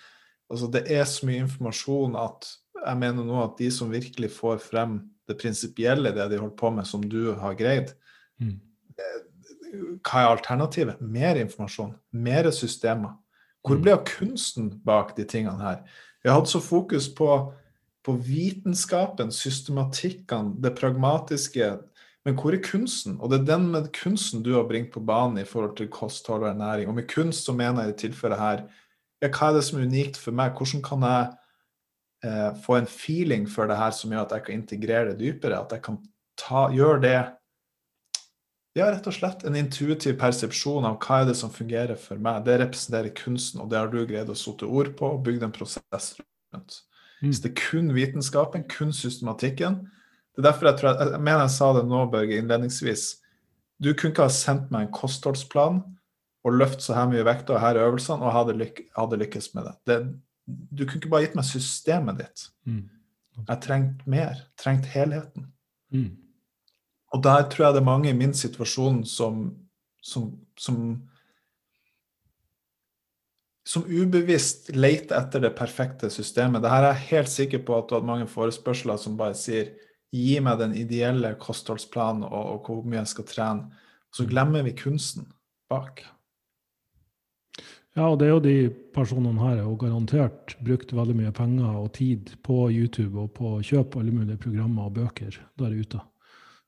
[0.50, 4.60] altså Det er så mye informasjon at jeg mener nå at de som virkelig får
[4.64, 7.92] frem det prinsipielle det de holder på med, som du har greid,
[8.40, 8.56] mm.
[8.96, 9.24] Eh,
[10.00, 11.00] hva er alternativet?
[11.04, 13.18] Mer informasjon, mer systemer.
[13.66, 13.82] Hvor mm.
[13.82, 15.82] ble av kunsten bak de tingene her?
[16.22, 17.28] Vi har hatt så fokus på,
[18.06, 21.68] på vitenskapen, systematikkene, det pragmatiske.
[22.26, 23.20] Men hvor er kunsten?
[23.22, 26.42] Og det er den med kunsten du har bringt på banen i forhold til kosthold
[26.42, 26.90] og ernæring.
[26.90, 28.64] Og med kunst så mener jeg i tilfellet her
[29.22, 30.58] ja, hva er det som er unikt for meg?
[30.58, 31.28] Hvordan kan jeg
[32.26, 35.62] eh, få en feeling for det her som gjør at jeg kan integrere det dypere.
[35.62, 36.00] At jeg kan
[36.38, 37.18] ta, gjøre det
[38.76, 42.42] Ja, rett og slett en intuitiv persepsjon av hva er det som fungerer for meg.
[42.44, 45.54] Det representerer kunsten, og det har du greid å sette ord på og bygd en
[45.54, 46.82] prosess rundt.
[47.22, 47.30] Mm.
[47.30, 49.78] Hvis det er kun vitenskapen, kun systematikken
[50.36, 53.04] Det er derfor jeg tror jeg, jeg mener jeg sa det nå, Børge, innledningsvis.
[53.82, 55.80] Du kunne ikke ha sendt meg en kostholdsplan
[56.46, 59.66] og løft så her mye vekt og her øvelsene, og hadde, lyk, hadde lykkes med
[59.66, 59.74] det.
[59.88, 59.98] det
[60.46, 62.44] du kunne ikke bare gitt meg systemet ditt.
[62.68, 62.84] Mm.
[63.40, 64.44] Jeg trengte mer.
[64.60, 65.48] Trengte helheten.
[65.90, 66.12] Mm.
[67.14, 69.42] Og der tror jeg det er mange i min situasjon som,
[70.02, 70.78] som, som,
[73.66, 76.62] som ubevisst leter etter det perfekte systemet.
[76.62, 79.74] Dette er jeg helt sikker på at du hadde mange forespørsler som bare sier
[80.16, 83.82] gi meg den ideelle kostholdsplanen og, og hvor mye jeg skal trene.
[84.14, 84.30] så mm.
[84.30, 85.26] glemmer vi kunsten
[85.70, 86.04] bak.
[87.96, 88.56] Ja, og det er jo de
[88.92, 93.62] personene her har garantert brukt veldig mye penger og tid på YouTube og på å
[93.64, 96.02] kjøpe alle mulige programmer og bøker der ute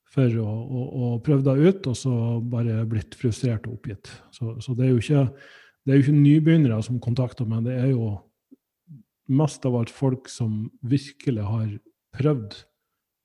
[0.09, 4.09] for å, å, å prøve det ut, og så bare blitt frustrert og oppgitt.
[4.33, 5.27] Så, så det, er ikke,
[5.85, 8.15] det er jo ikke nybegynnere som kontakter meg, det er jo
[9.29, 11.67] mest av alt folk som virkelig har
[12.17, 12.57] prøvd,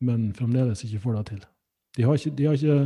[0.05, 1.45] men fremdeles ikke får det til.
[1.97, 2.79] De har ikke, de har ikke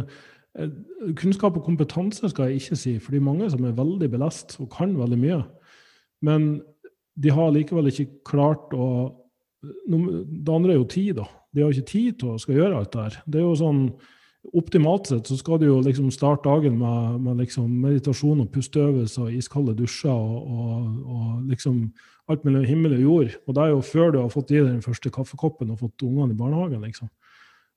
[0.59, 0.70] Eh,
[1.18, 4.57] kunnskap og kompetanse skal jeg ikke si, for det er mange som er veldig belest
[4.62, 5.40] og kan veldig mye.
[6.24, 6.48] Men
[7.18, 9.14] de har likevel ikke klart å
[9.59, 11.24] Det andre er jo tid, da.
[11.50, 13.14] De har ikke tid til å skal gjøre alt det her.
[13.26, 13.81] Det er jo sånn
[14.55, 19.33] Optimalt sett så skal du jo liksom starte dagen med, med liksom meditasjon og pusteøvelser
[19.35, 21.81] iskalde dusjer og, og, og, liksom
[22.31, 23.35] alt mellom himmel og jord.
[23.46, 26.05] Og det er jo før du har fått i deg den første kaffekoppen og fått
[26.07, 27.11] ungene i barnehagen, liksom.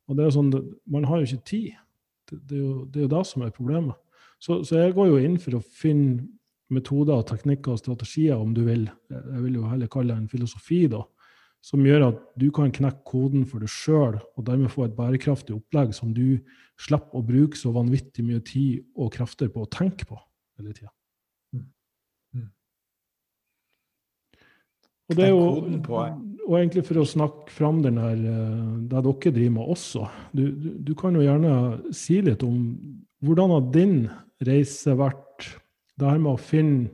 [0.07, 0.51] Og det er jo sånn,
[0.91, 1.71] Man har jo ikke tid.
[2.29, 3.97] Det, det er jo det som er problemet.
[4.41, 6.27] Så, så, jeg går jo inn for å finne
[6.71, 8.87] metoder, teknikker og strategier, om du vil.
[9.11, 11.03] Jeg vil jo heller kalle det en filosofi, da.
[11.61, 15.53] Som gjør at du kan knekke koden for deg sjøl, og dermed få et bærekraftig
[15.55, 16.39] opplegg som du
[16.81, 20.17] slipper å bruke så vanvittig mye tid og krefter på å tenke på
[20.57, 20.89] hele tida.
[21.53, 21.67] Mm.
[22.33, 22.49] Mm.
[25.11, 25.45] Og det er jo
[26.51, 28.15] og egentlig for å snakke fram den eh,
[28.89, 30.07] det dere driver med også.
[30.33, 31.53] Du, du, du, kan jo gjerne
[31.95, 32.57] si litt om
[33.21, 33.95] hvordan har din
[34.47, 35.51] reise vært,
[35.99, 36.89] det her med å finne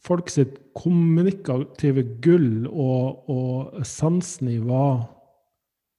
[0.00, 4.84] folk sitt kommunikative gull og, og essensen i hva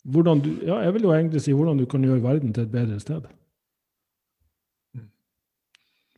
[0.09, 2.73] hvordan du, ja, Jeg vil jo egentlig si hvordan du kan gjøre verden til et
[2.73, 3.27] bedre sted.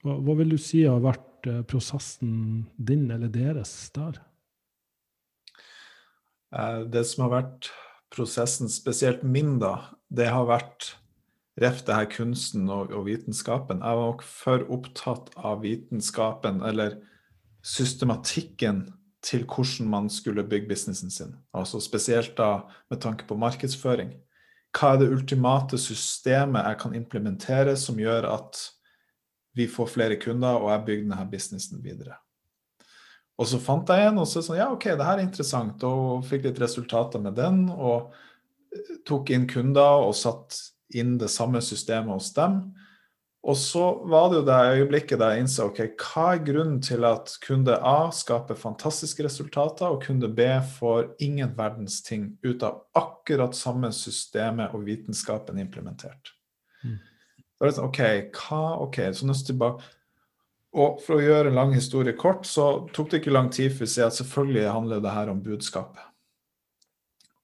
[0.04, 4.22] Hva, hva vil du si har vært eh, prosessen din eller deres der?
[6.56, 7.72] Eh, det som har vært
[8.14, 10.94] prosessen, spesielt min, da, det har vært
[11.62, 13.82] ref det her kunsten og, og, vitenskapen.
[13.82, 17.00] Jeg var nok for opptatt av vitenskapen, eller
[17.64, 18.86] systematikken
[19.24, 21.36] til hvordan man skulle bygge businessen sin.
[21.54, 24.12] Altså Spesielt da med tanke på markedsføring.
[24.74, 28.60] Hva er det ultimate systemet jeg kan implementere som gjør at
[29.54, 32.18] vi får flere kunder, og jeg bygger denne businessen videre.
[33.38, 36.26] Og så fant jeg en og så sånn, ja, ok, det her er interessant, og
[36.26, 37.68] fikk litt resultater med den.
[37.70, 38.14] Og
[39.06, 40.58] tok inn kunder og satt
[40.94, 42.60] inn det samme systemet hos dem.
[43.44, 47.04] Og så var det jo det øyeblikket der jeg innså ok, hva er grunnen til
[47.04, 50.46] at kunde A skaper fantastiske resultater, og kunde B
[50.78, 56.32] får ingen verdens ting ut av akkurat samme systemet og vitenskapen implementert.
[56.86, 57.02] Mm.
[57.60, 58.02] Da er det sånn, ok,
[58.40, 59.92] hva, ok, så nøst tilbake.
[60.74, 63.86] Og for å gjøre en lang historie kort, så tok det ikke lang tid for
[63.86, 66.13] å si at selvfølgelig handler det her om budskapet.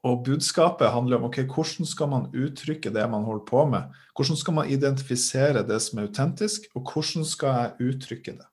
[0.07, 3.97] Og budskapet handler om ok, hvordan skal man uttrykke det man holder på med.
[4.15, 8.47] Hvordan skal man identifisere det som er autentisk, og hvordan skal jeg uttrykke det.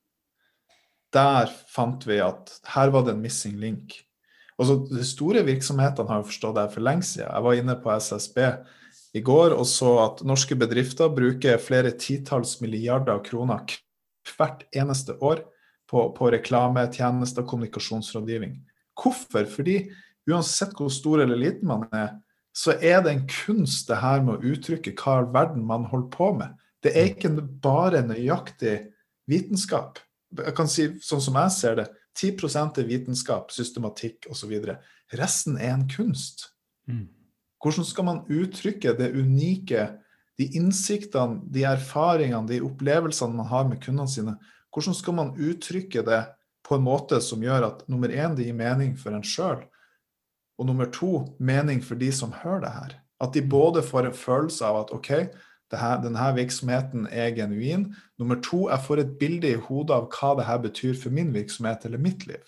[1.15, 3.95] Der fant vi at her var det en missing link.
[4.59, 7.31] Og så De store virksomhetene har jo forstått det for lenge siden.
[7.31, 8.39] Jeg var inne på SSB
[9.15, 13.63] i går og så at norske bedrifter bruker flere titalls milliarder kroner
[14.35, 15.45] hvert eneste år
[15.87, 18.59] på, på reklame, og kommunikasjonsrådgivning.
[18.99, 19.45] Hvorfor?
[19.45, 19.91] Fordi
[20.31, 22.17] uansett hvor stor eller liten man er,
[22.57, 26.09] så er det en kunst det her med å uttrykke hva i verden man holder
[26.15, 26.55] på med.
[26.83, 28.79] Det er ikke bare nøyaktig
[29.29, 30.01] vitenskap.
[30.37, 31.87] Jeg kan si sånn som jeg ser det,
[32.17, 34.55] 10 er vitenskap, systematikk osv.
[35.13, 36.49] Resten er en kunst.
[36.89, 37.09] Mm.
[37.63, 39.89] Hvordan skal man uttrykke det unike,
[40.39, 44.37] de innsiktene, de erfaringene, de opplevelsene man har med kundene sine?
[44.73, 46.23] Hvordan skal man uttrykke det
[46.67, 49.61] på en måte som gjør at nummer én, det gir mening for en sjøl,
[50.59, 52.97] og nummer to, mening for de som hører det her.
[53.21, 55.13] At de både får en følelse av at OK,
[55.75, 57.89] her, denne virksomheten er genuin.
[58.21, 61.33] Nummer to, jeg får et bilde i hodet av hva det her betyr for min
[61.35, 62.45] virksomhet eller mitt liv.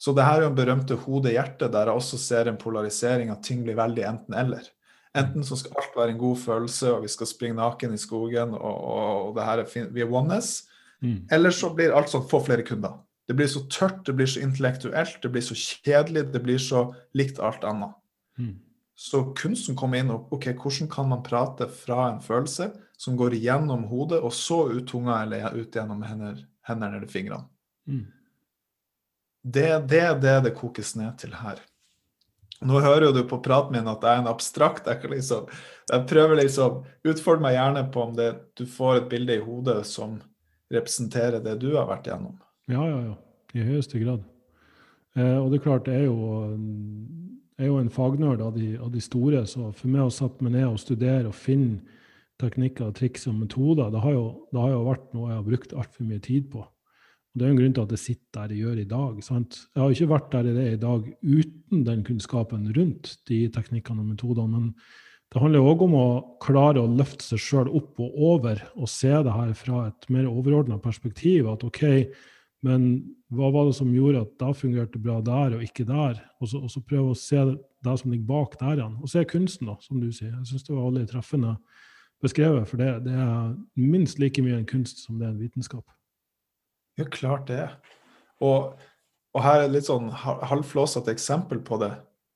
[0.00, 3.42] Så det her er jo en berømte hode-hjerte, der jeg også ser en polarisering at
[3.44, 4.68] ting blir veldig enten-eller.
[5.16, 8.54] Enten så skal alt være en god følelse, og vi skal springe naken i skogen,
[8.54, 10.68] og, og, og det her er vi er oneness.
[11.02, 11.26] Mm.
[11.32, 13.00] Eller så blir alt sånn få flere kunder.
[13.30, 16.80] Det blir så tørt, det blir så intellektuelt, det blir så kjedelig, det blir så
[17.14, 17.92] likt alt annet.
[18.40, 18.56] Mm.
[18.98, 23.38] Så kunsten kommer inn og ok, hvordan kan man prate fra en følelse som går
[23.38, 27.46] gjennom hodet, og så ut tunga eller ut gjennom hender, hendene eller fingrene.
[27.86, 28.02] Mm.
[29.54, 31.62] Det er det, det det kokes ned til her.
[32.66, 34.90] Nå hører jo du på praten min at jeg er en abstrakt.
[34.90, 35.46] Jeg, liksom,
[35.86, 39.84] jeg prøver liksom Utfordre meg gjerne på om det, du får et bilde i hodet
[39.88, 40.18] som
[40.74, 42.34] representerer det du har vært gjennom.
[42.68, 43.16] Ja, ja, ja.
[43.54, 44.26] I høyeste grad.
[45.18, 46.58] Eh, og det er klart, jeg er jo,
[47.58, 50.44] jeg er jo en fagnerd av de, av de, store, så for meg å sette
[50.44, 51.80] meg ned og studere og finne
[52.40, 55.74] teknikker, triks og metoder, det har jo, det har jo vært noe jeg har brukt
[55.76, 56.62] altfor mye tid på.
[56.64, 59.20] Og Det er en grunn til at jeg sitter der jeg gjør i dag.
[59.22, 59.58] Sant?
[59.74, 64.02] Jeg har ikke vært der det er i dag uten den kunnskapen rundt de teknikkene
[64.02, 64.50] og metodene.
[64.50, 64.74] men
[65.30, 66.06] det handler òg om å
[66.42, 70.26] klare å løfte seg sjøl opp og over og se det her fra et mer
[70.26, 71.46] overordna perspektiv.
[71.52, 71.84] At OK,
[72.66, 72.86] men
[73.32, 76.18] hva var det som gjorde at det fungerte bra der og ikke der?
[76.42, 78.98] Og så, og så prøve å se det som ligger bak der igjen.
[79.00, 80.34] Og se kunsten, da, som du sier.
[80.34, 81.54] Jeg syns det var veldig treffende
[82.20, 85.86] beskrevet, for det, det, er minst like mye en kunst som det er en vitenskap.
[87.00, 87.64] Ja, klart det.
[88.44, 88.76] Og,
[89.32, 91.94] og her er litt sånn halvflåsete eksempel på det.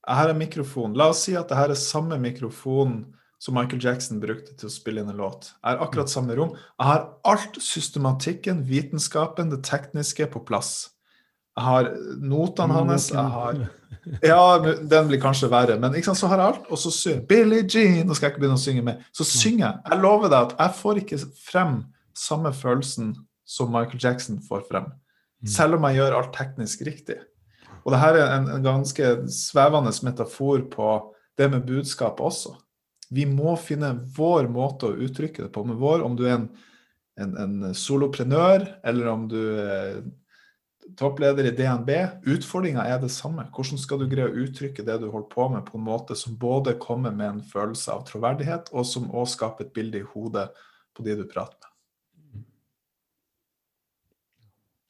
[0.09, 0.97] Her er mikrofonen.
[0.97, 3.03] La oss si at det her er samme mikrofon
[3.45, 5.51] som Michael Jackson brukte til å spille inn en låt.
[5.59, 6.55] Jeg har akkurat samme rom.
[6.57, 10.71] Jeg har alt systematikken, vitenskapen, det tekniske på plass.
[11.53, 11.91] Jeg har
[12.25, 13.11] notene hans.
[13.13, 13.67] jeg har...
[14.25, 16.65] Ja, den blir kanskje verre, men ikke sant, så har jeg alt.
[16.73, 19.05] Og så synger Billie Jean, nå skal jeg ikke begynne å synge mer.
[19.17, 19.85] Så synger jeg.
[19.93, 21.79] Jeg lover deg at jeg får ikke frem
[22.17, 23.15] samme følelsen
[23.49, 24.89] som Michael Jackson får frem.
[24.89, 25.53] Mm.
[25.53, 27.21] Selv om jeg gjør alt teknisk riktig.
[27.85, 30.93] Og det her er en, en ganske svevende metafor på
[31.37, 32.57] det med budskapet også.
[33.15, 35.65] Vi må finne vår måte å uttrykke det på.
[35.65, 36.49] med vår, Om du er en,
[37.21, 40.03] en, en soloprenør, eller om du er
[40.99, 41.91] toppleder i DNB.
[42.35, 43.47] Utfordringa er det samme.
[43.55, 46.37] Hvordan skal du greie å uttrykke det du holder på med, på en måte som
[46.41, 50.51] både kommer med en følelse av troverdighet, og som også skaper et bilde i hodet
[50.95, 51.71] på de du prater med.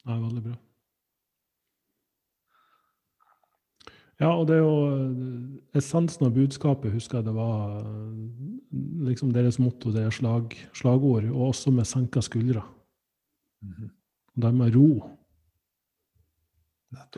[0.05, 0.59] Det er veldig bra.
[4.21, 4.75] Ja, og det er jo
[5.75, 7.81] essensen av budskapet, husker jeg det var
[9.05, 12.63] liksom deres motto, deres slag, slagord, og også med senka skuldre.
[13.61, 13.89] Mm -hmm.
[14.35, 15.03] Det med ro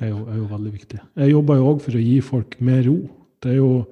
[0.02, 1.00] er jo, er jo, veldig viktig.
[1.16, 2.98] Jeg jobber jo òg for å gi folk mer ro.
[3.44, 3.86] Det er jo,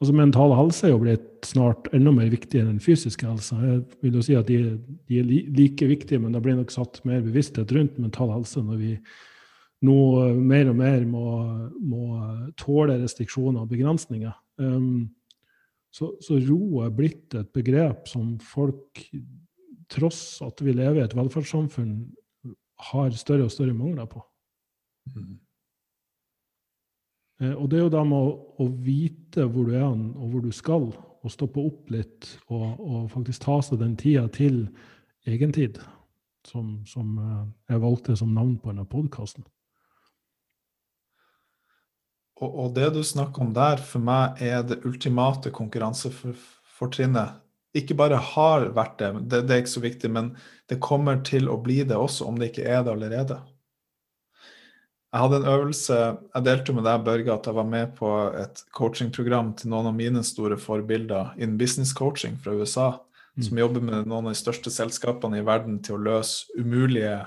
[0.00, 3.56] altså Mental helse er jo blitt snart enda mer viktig enn den fysiske helsa.
[3.56, 7.00] Jeg vil jo si at de, de, er like viktige, men det blir nok satt
[7.04, 8.98] mer bevissthet rundt mental helse når vi
[9.82, 9.98] nå
[10.38, 11.26] mer og mer må,
[11.82, 12.04] må
[12.58, 14.34] tåle restriksjoner og begrensninger.
[14.62, 15.10] Um,
[15.92, 19.02] så, så ro er blitt et begrep som folk,
[19.92, 21.96] tross at vi lever i et velferdssamfunn,
[22.92, 24.22] har større og større mangler på.
[25.12, 25.34] Mm.
[27.42, 30.44] Eh, og det er jo da med å, å, vite hvor du er og hvor
[30.44, 30.88] du skal,
[31.22, 34.64] og stoppe opp litt og, og faktisk ta seg den tida til
[35.28, 35.78] egentid,
[36.48, 37.42] som, som eh,
[37.74, 39.44] jeg valgte som navn på denne podkasten.
[42.42, 47.38] Og, og, det du snakker om der, for meg er det ultimate konkurransefortrinnet.
[47.78, 50.32] Ikke bare har vært det, det, det er ikke så viktig, men
[50.68, 53.38] det kommer til å bli det også, om det ikke er det allerede.
[55.12, 55.96] Jeg hadde en øvelse
[56.32, 59.96] Jeg delte med deg, Børge, at jeg var med på et coachingprogram til noen av
[59.96, 62.88] mine store forbilder innen business coaching fra USA,
[63.36, 63.42] mm.
[63.46, 67.18] som jobber med noen av de største selskapene i verden til å løse umulige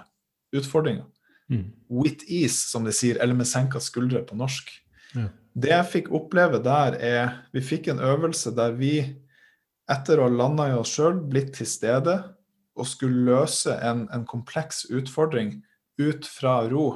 [0.56, 1.06] utfordringer.
[1.54, 1.70] Mm.
[1.94, 4.74] With ease, som de sier, eller med senka skuldre på norsk.
[5.56, 9.00] Det jeg fikk oppleve der, er Vi fikk en øvelse der vi,
[9.92, 12.18] etter å ha landa i oss sjøl, blitt til stede
[12.76, 15.62] og skulle løse en, en, kompleks utfordring
[16.02, 16.88] ut fra ro.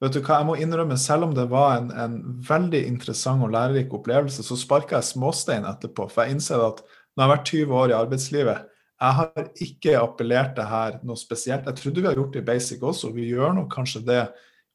[0.00, 3.50] Vet du hva, Jeg må innrømme, selv om det var en, en veldig interessant og
[3.52, 6.06] lærerik opplevelse, så sparka jeg småstein etterpå.
[6.12, 8.68] For jeg innser at når jeg har vært 20 år i arbeidslivet,
[9.00, 11.66] jeg har ikke appellert det her noe spesielt.
[11.66, 14.22] Jeg trodde vi har gjort det i basic også, vi gjør nok kanskje det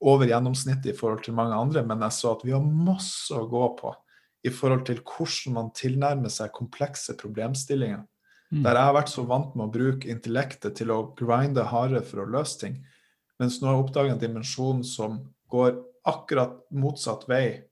[0.04, 3.48] over gjennomsnittet i forhold til mange andre, men jeg så at vi har masse å
[3.50, 3.94] gå på
[4.46, 8.04] i forhold til hvordan man tilnærmer seg komplekse problemstillinger.
[8.54, 8.62] Mm.
[8.62, 12.22] Der jeg har vært så vant med å bruke intellektet til å grinde hardere for
[12.22, 12.76] å løse ting.
[13.42, 15.18] Mens nå har jeg oppdaget en dimensjon som
[15.52, 17.66] går akkurat motsatt vei,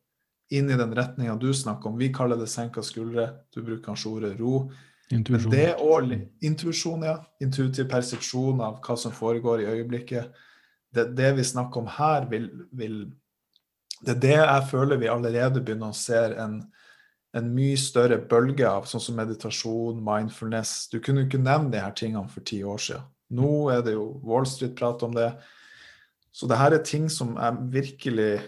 [0.54, 2.00] inn i den retninga du snakker om.
[2.02, 4.66] Vi kaller det senka skuldre, du bruker kanskje ordet ro.
[5.14, 5.52] Intuisjon.
[5.52, 7.20] Men det og intuisjon, ja.
[7.44, 10.34] Intuitiv persepsjon av hva som foregår i øyeblikket
[10.94, 12.98] det, det vi snakker om her, vil, vil,
[14.04, 16.60] Det er det jeg føler vi allerede begynner å se en,
[17.34, 20.90] en mye større bølge av, sånn som meditasjon, mindfulness.
[20.92, 23.10] Du kunne ikke nevne de her tingene for ti år siden.
[23.34, 25.32] Nå er det jo Wall Street-prat om det.
[26.34, 28.42] Så det her er ting som er virkelig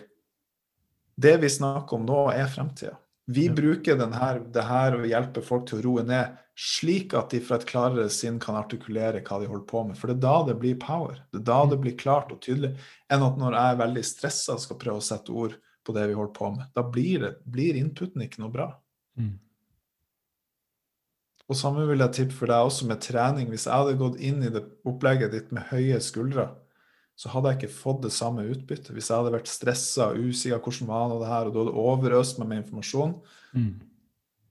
[1.16, 2.98] Det vi snakker om nå, er fremtida.
[3.32, 3.54] Vi ja.
[3.56, 7.58] bruker denne, det her å hjelpe folk til å roe ned slik at de fra
[7.60, 9.98] et klarere sinn kan artikulere hva de holder på med.
[10.00, 11.20] For det er da det blir power.
[11.34, 12.72] Det er da det blir klart og tydelig.
[13.12, 16.06] Enn at når jeg er veldig stressa og skal prøve å sette ord på det
[16.10, 16.70] vi holder på med.
[16.74, 18.70] Da blir, det, blir inputen ikke noe bra.
[19.20, 19.34] Mm.
[21.46, 23.50] Og samme vil jeg tippe for deg også med trening.
[23.52, 26.48] Hvis jeg hadde gått inn i det opplegget ditt med høye skuldre,
[27.20, 28.94] så hadde jeg ikke fått det samme utbyttet.
[28.96, 32.40] Hvis jeg hadde vært stressa og usikker hvordan var det her, og du hadde overøst
[32.40, 33.14] meg med informasjon,
[33.60, 33.76] mm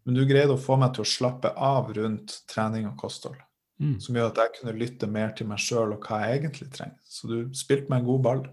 [0.05, 3.39] men du greide å få meg til å slappe av rundt trening og kosthold.
[3.83, 3.97] Mm.
[4.01, 6.99] Som gjør at jeg kunne lytte mer til meg sjøl og hva jeg egentlig trenger.
[7.11, 8.45] Så du spilte meg en god ball.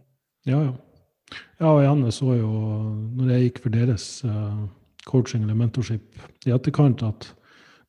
[0.48, 0.78] Ja, ja.
[1.62, 2.50] Ja, og Janne så jo,
[3.16, 4.64] når jeg gikk for deres uh,
[5.08, 7.30] coaching eller mentorship i etterkant, at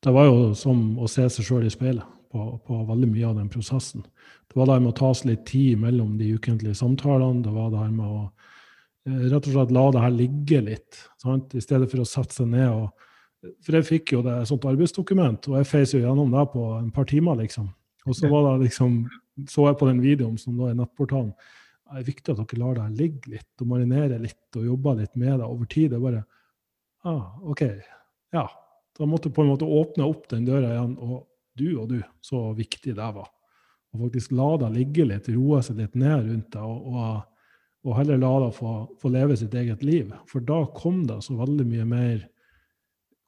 [0.03, 3.41] det var jo som å se seg sjøl i speilet på, på, veldig mye av
[3.41, 4.05] den prosessen.
[4.47, 7.43] Det var det med å ta seg litt tid mellom de ukentlige samtalene.
[7.43, 11.01] Det var det her med å uh, rett og slett la det her ligge litt.
[11.23, 11.57] Sant?
[11.57, 13.09] I stedet for å sette seg ned og
[13.43, 16.91] for jeg fikk jo det sånt arbeidsdokument, og jeg feis jo gjennom det på en
[16.95, 17.67] par timer, liksom.
[18.07, 19.03] Og så var det liksom,
[19.49, 21.33] så jeg på den videoen som da er nettportalen.
[21.93, 25.13] Det er viktig at dere lar det ligge litt og marinere litt og jobbe litt
[25.19, 25.91] med det over tid.
[25.91, 26.23] Det er bare
[27.05, 27.63] ah, OK.
[28.33, 28.47] Ja.
[28.97, 30.95] Da måtte jeg på en måte åpne opp den døra igjen.
[30.97, 31.27] Og
[31.59, 33.29] du og du, så viktig det var.
[33.93, 36.65] Og faktisk la det ligge litt, roe seg litt ned rundt det.
[36.65, 37.29] og, og,
[37.83, 40.13] og heller la det få, få leve sitt eget liv.
[40.29, 42.23] For da kom det så veldig mye mer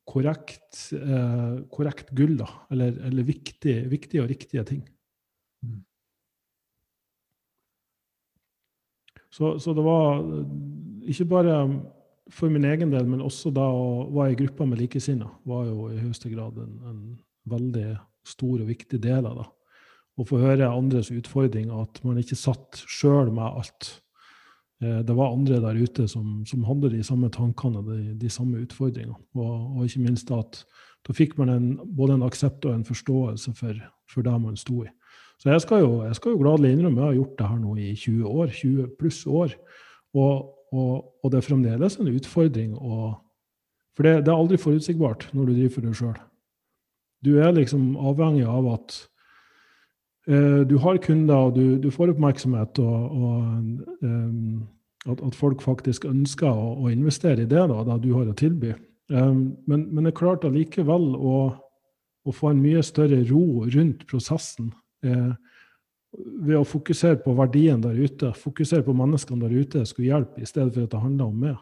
[0.06, 2.47] korrekt, eh, korrekt gull, da.
[2.72, 4.84] Eller, eller viktige, viktige, og riktige ting.
[5.66, 5.82] Mm.
[9.32, 10.22] Så, så, det var
[11.10, 11.58] ikke bare
[12.32, 15.89] for min egen del, men også da å være i gruppa med likesinnede, var jo
[15.91, 17.01] i høyeste grad en, en,
[17.45, 17.91] veldig
[18.26, 19.43] stor og viktig del av det.
[20.18, 23.89] Å få høre andres utfordringer, at man ikke satt sjøl med alt.
[24.84, 28.30] Eh, det var andre der ute som, som hadde de samme tankene og de, de
[28.30, 29.15] samme utfordringene.
[29.38, 30.63] Og, og, ikke minst at
[31.05, 33.80] da fikk man en, både en aksept og en forståelse for,
[34.11, 34.89] for det man sto i.
[35.39, 37.73] Så jeg skal, jo, jeg skal jo gladelig innrømme jeg har gjort det her nå
[37.76, 39.55] i 20 år, 20 pluss år.
[40.15, 42.78] Og, og, og det er fremdeles en utfordring.
[43.95, 46.15] for det, det, er aldri forutsigbart når du driver for deg sjøl.
[47.26, 48.97] Du er liksom avhengig av at
[50.26, 54.63] du har kunder, og du, du får oppmerksomhet, og, og um,
[55.05, 58.38] at, at, folk faktisk ønsker å, å investere i det da, da, du har å
[58.38, 58.73] tilby.
[59.13, 61.38] Um, men, men er klart allikevel å,
[62.26, 64.71] å, få en mye større ro rundt prosessen
[65.05, 65.36] eh,
[66.15, 68.34] ved å fokusere på verdien der ute.
[68.39, 71.59] Fokusere på menneskene der ute skulle hjelpe, i stedet for at det handler om meg.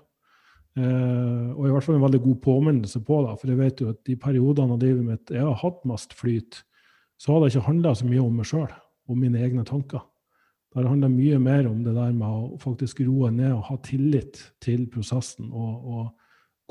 [0.79, 3.33] Eh, og i hvert fall en veldig god påminnelse på det.
[3.41, 6.63] For jeg vet jo at de periodene av livet mitt jeg har hatt mest flyt,
[7.19, 8.71] så har det ikke handla så mye om meg sjøl
[9.09, 10.03] og mine egne tanker.
[10.73, 14.39] Det handla mye mer om det der med å faktisk roe ned og ha tillit
[14.63, 16.05] til prosessen og, og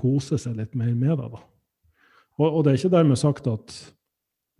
[0.00, 1.28] kose seg litt mer med det.
[1.36, 1.42] da.
[2.40, 3.76] Og, og, det er ikke dermed sagt at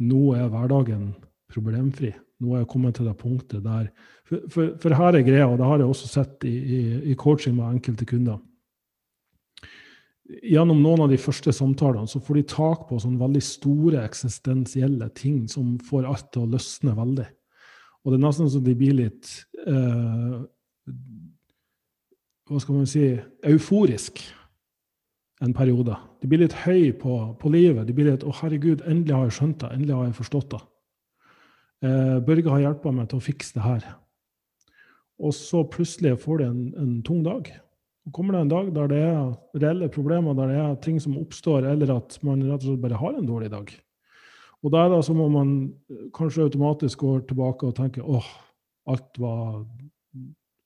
[0.03, 1.11] nå er hverdagen
[1.53, 2.13] problemfri.
[2.43, 3.91] Nå er jeg kommet til det punktet der
[4.27, 6.81] For, for, for her er greia, og det har jeg også sett i, i,
[7.13, 8.39] i, coaching med enkelte kunder.
[10.41, 15.09] Gjennom noen av de første samtalene så får de tak på sånne veldig store eksistensielle
[15.19, 17.29] ting som får alt til å løsne veldig.
[18.03, 19.33] Og det er nesten så de blir litt
[19.67, 20.39] eh,
[22.49, 23.05] Hva skal man si
[23.47, 24.23] euforisk
[25.43, 25.97] en periode.
[26.23, 27.87] De blir litt høy på, på livet.
[27.87, 29.73] De blir litt 'Å, herregud, endelig har jeg skjønt det.
[29.75, 30.63] Endelig har jeg forstått det'.
[31.83, 33.89] Eh, Børge har hjulpet meg til å fikse det her.
[35.19, 37.51] Og så plutselig får de en, en tung dag.
[38.11, 39.19] Kommer det en dag der det er
[39.63, 42.99] reelle problemer, der det er ting som oppstår, eller at man rett og slett bare
[42.99, 43.71] har en dårlig dag.
[44.63, 45.53] Og da er det som om man
[46.15, 48.27] kanskje automatisk går tilbake og tenker åh,
[48.91, 49.63] alt var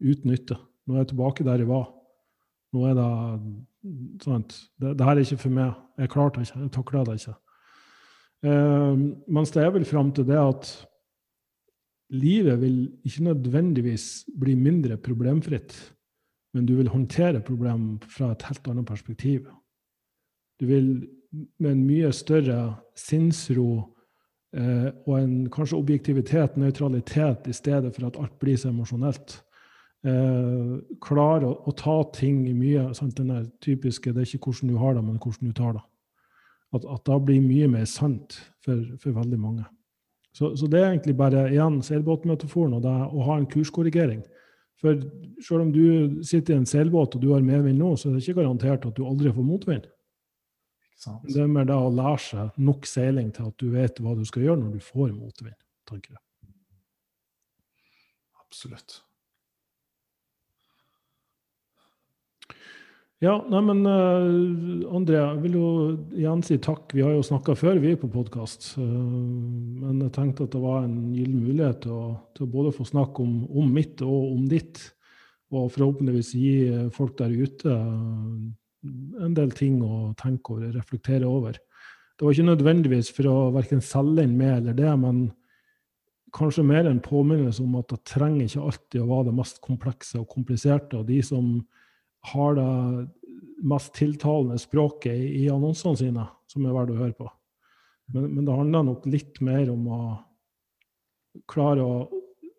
[0.00, 0.56] uten nytte.
[0.86, 1.88] Nå er jeg tilbake der jeg var.
[2.76, 3.10] Nå er det
[4.24, 5.76] sant, det, det her er ikke for meg.
[6.00, 6.62] Jeg klarte det ikke.
[6.64, 7.36] Jeg takla det ikke.
[8.46, 10.72] Eh, mens det jeg vil fram til, det at
[12.16, 14.08] livet vil ikke nødvendigvis
[14.38, 15.74] bli mindre problemfritt,
[16.56, 19.44] men du vil håndtere problemet fra et helt annet perspektiv.
[20.56, 20.86] Du vil
[21.60, 22.60] med en mye større
[22.96, 23.68] sinnsro
[24.56, 29.36] eh, og en kanskje objektivitet, nøytralitet, i stedet for at alt blir så emosjonelt.
[30.06, 30.72] Eh,
[31.04, 34.80] klare å, å, ta ting i mye sant, den typiske 'det er ikke hvordan du
[34.80, 35.86] har det, men hvordan du tar det'.
[36.72, 39.64] At, at det blir mye mer sant for, for veldig mange.
[40.32, 44.24] Så, så, det er egentlig bare igjen seilbåtmetaforen og det å ha en kurskorrigering.
[44.80, 44.98] For
[45.40, 48.24] selv om du sitter i en seilbåt og du har medvind nå, så er det
[48.24, 49.86] ikke garantert at du aldri får motvind.
[51.28, 54.24] Det er mer da å lære seg nok seiling til at du vet hva du
[54.28, 55.58] skal gjøre når du får motvind.
[55.88, 56.22] tenker jeg.
[58.46, 59.02] Absolutt.
[63.24, 65.68] Ja, nei, men uh, André, jeg vil jo
[66.18, 66.92] igjen si takk.
[66.92, 68.74] Vi har jo snakka før, vi, på podkast.
[68.76, 72.04] Uh, men jeg tenkte at det var en gyllen mulighet til å,
[72.36, 74.80] til å både få snakke om, om, mitt og om ditt.
[75.54, 76.54] Og forhåpentligvis gi
[76.94, 81.58] folk der ute uh, en del ting å tenke over, reflektere over.
[82.16, 85.26] Det var ikke nødvendigvis for å verken selge inn med eller det, men
[86.36, 90.20] kanskje mer en påminnelse om at det trenger ikke alltid å være det mest komplekse
[90.20, 91.00] og kompliserte.
[91.00, 91.58] Og de som
[92.32, 92.70] har det
[93.66, 97.28] mest tiltalende språket i annonsene sine, som er verdt å høre på.
[98.12, 100.00] Men, men, det handler nok litt mer om å
[101.50, 101.96] klare å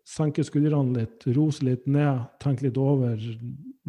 [0.08, 3.20] senke skuldrene litt, rose litt ned, tenke litt over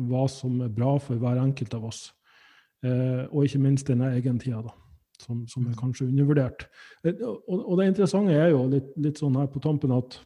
[0.10, 2.02] hva som er bra for hver enkelt av oss.
[2.84, 4.74] Eh, og ikke minst denne egentida, da,
[5.20, 6.66] som, som, er kanskje undervurdert.
[7.04, 10.20] Eh, og, og, det interessante er jo litt, litt, sånn her på tampen at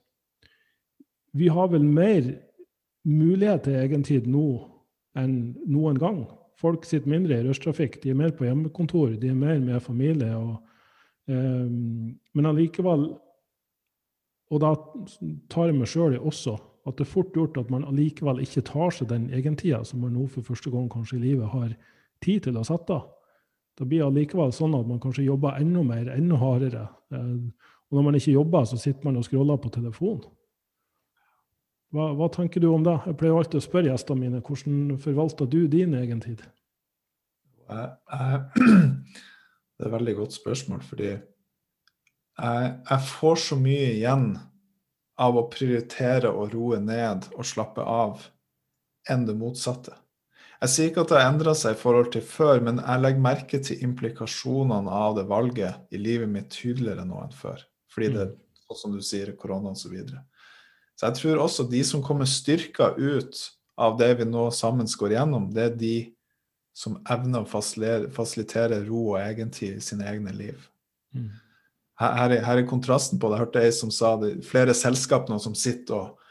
[1.34, 2.30] vi har vel mer
[3.10, 4.48] mulighet til egentid nå
[5.18, 6.22] enn noen gang.
[6.62, 10.30] Folk sitter mindre i rushtrafikk, de er mer på hjemmekontor, de er mer med familie.
[10.38, 10.62] Og,
[11.28, 13.06] men allikevel
[14.52, 14.74] Og da
[15.50, 18.66] tar jeg meg sjøl i også at det er fort gjort at man allikevel ikke
[18.68, 21.70] tar seg den egentida som man nå for første gang kanskje i livet har
[22.24, 23.06] tid til å sette av.
[23.80, 26.84] Da blir det allikevel sånn at man kanskje jobber enda mer, enda hardere.
[27.16, 27.40] Eh,
[27.90, 30.28] og når man ikke jobber, så sitter man og scroller på telefonen.
[31.94, 32.96] Hva, hva, tenker du om det?
[33.06, 36.42] Jeg pleier alltid å spørre gjestene mine hvordan forvalter du din egen tid?
[39.84, 44.30] Det er et veldig godt spørsmål, fordi jeg, jeg får så mye igjen
[45.20, 48.24] av å prioritere å roe ned og slappe av
[49.12, 49.98] enn det motsatte.
[50.64, 53.26] Jeg sier ikke at det har endra seg i forhold til før, men jeg legger
[53.28, 57.60] merke til implikasjonene av det valget i livet mitt tydeligere nå enn før.
[57.92, 58.64] Fordi det, mm.
[58.70, 59.84] sånn som du sier, korona osv.
[59.84, 60.24] Så, videre.
[60.96, 63.44] så jeg tror også de som kommer styrka ut
[63.76, 65.96] av det vi nå sammen går igjennom, det er de
[66.74, 67.62] som evner å
[68.14, 70.68] fasilitere ro og egentid i sine egne liv.
[71.14, 71.30] Mm.
[72.02, 73.38] Her, her, er, kontrasten på det.
[73.38, 76.24] Jeg hørte ei som sa det, flere selskap nå som sitter og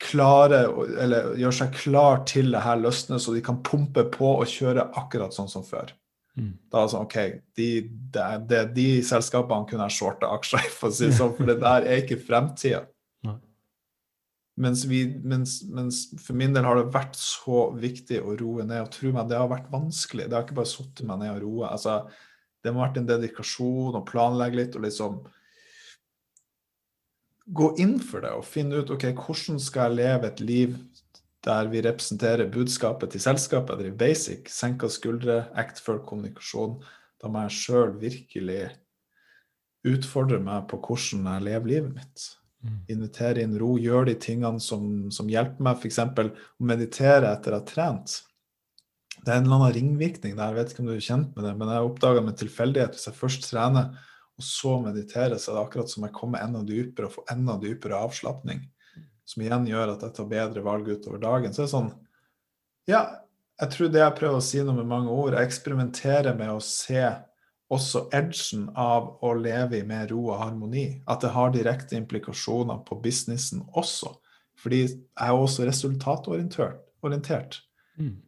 [0.00, 0.68] klarer,
[1.00, 4.90] eller gjør seg klar til det her løsner, så de kan pumpe på og kjøre
[5.00, 5.92] akkurat sånn som før.
[6.38, 6.52] Mm.
[6.70, 7.18] Da er det sånn, OK,
[7.58, 7.68] de,
[8.14, 11.48] de, de, de selskapene kunne jeg shorta aksjer i, for å si det sånn, for
[11.48, 12.84] det der er ikke fremtida.
[14.60, 18.82] Mens, vi, mens, mens, for min del har det vært så viktig å roe ned.
[18.84, 20.28] Og tro meg, det har vært vanskelig.
[20.28, 21.70] Det har ikke bare satt meg ned og roe.
[21.70, 22.00] Altså,
[22.60, 25.20] det må ha vært en dedikasjon å planlegge litt og liksom
[27.50, 30.76] Gå inn for det og finne ut ok, hvordan skal jeg leve et liv
[31.42, 36.76] der vi representerer budskapet til selskapet, driver basic, senka skuldre, ektefølt kommunikasjon.
[37.18, 38.60] Da må jeg sjøl virkelig
[39.88, 42.26] utfordre meg på hvordan jeg lever livet mitt.
[42.60, 42.80] Mm.
[42.92, 46.00] Invitere inn ro, gjøre de tingene som, som hjelper meg, f.eks.
[46.02, 48.18] å meditere etter å ha trent.
[49.20, 51.44] Det er en eller annen ringvirkning der, jeg vet ikke om du er kjent med
[51.44, 53.90] det, men jeg oppdaga med tilfeldighet hvis jeg først trener
[54.40, 57.58] og så mediterer, så er det akkurat som jeg kommer enda dypere og får enda
[57.60, 58.62] dypere avslapning.
[59.28, 61.52] Som igjen gjør at jeg tar bedre valg utover dagen.
[61.52, 61.90] Så det er sånn
[62.88, 63.02] Ja,
[63.60, 66.62] jeg tror det jeg prøver å si noe med mange ord, jeg eksperimenterer med å
[66.64, 67.04] se
[67.70, 70.86] også edgen av å leve i mer ro og harmoni.
[71.10, 74.16] At det har direkte implikasjoner på businessen også.
[74.60, 77.60] Fordi jeg er også resultatorientert.
[77.96, 78.18] Mm.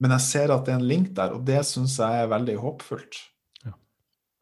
[0.00, 2.56] Men jeg ser at det er en link der, og det syns jeg er veldig
[2.62, 3.20] håpfullt.
[3.66, 3.74] Ja.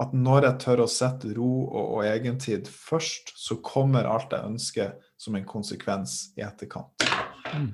[0.05, 4.53] At når jeg tør å sette ro og, og egentid først, så kommer alt jeg
[4.55, 7.09] ønsker som en konsekvens i etterkant.
[7.51, 7.73] Mm.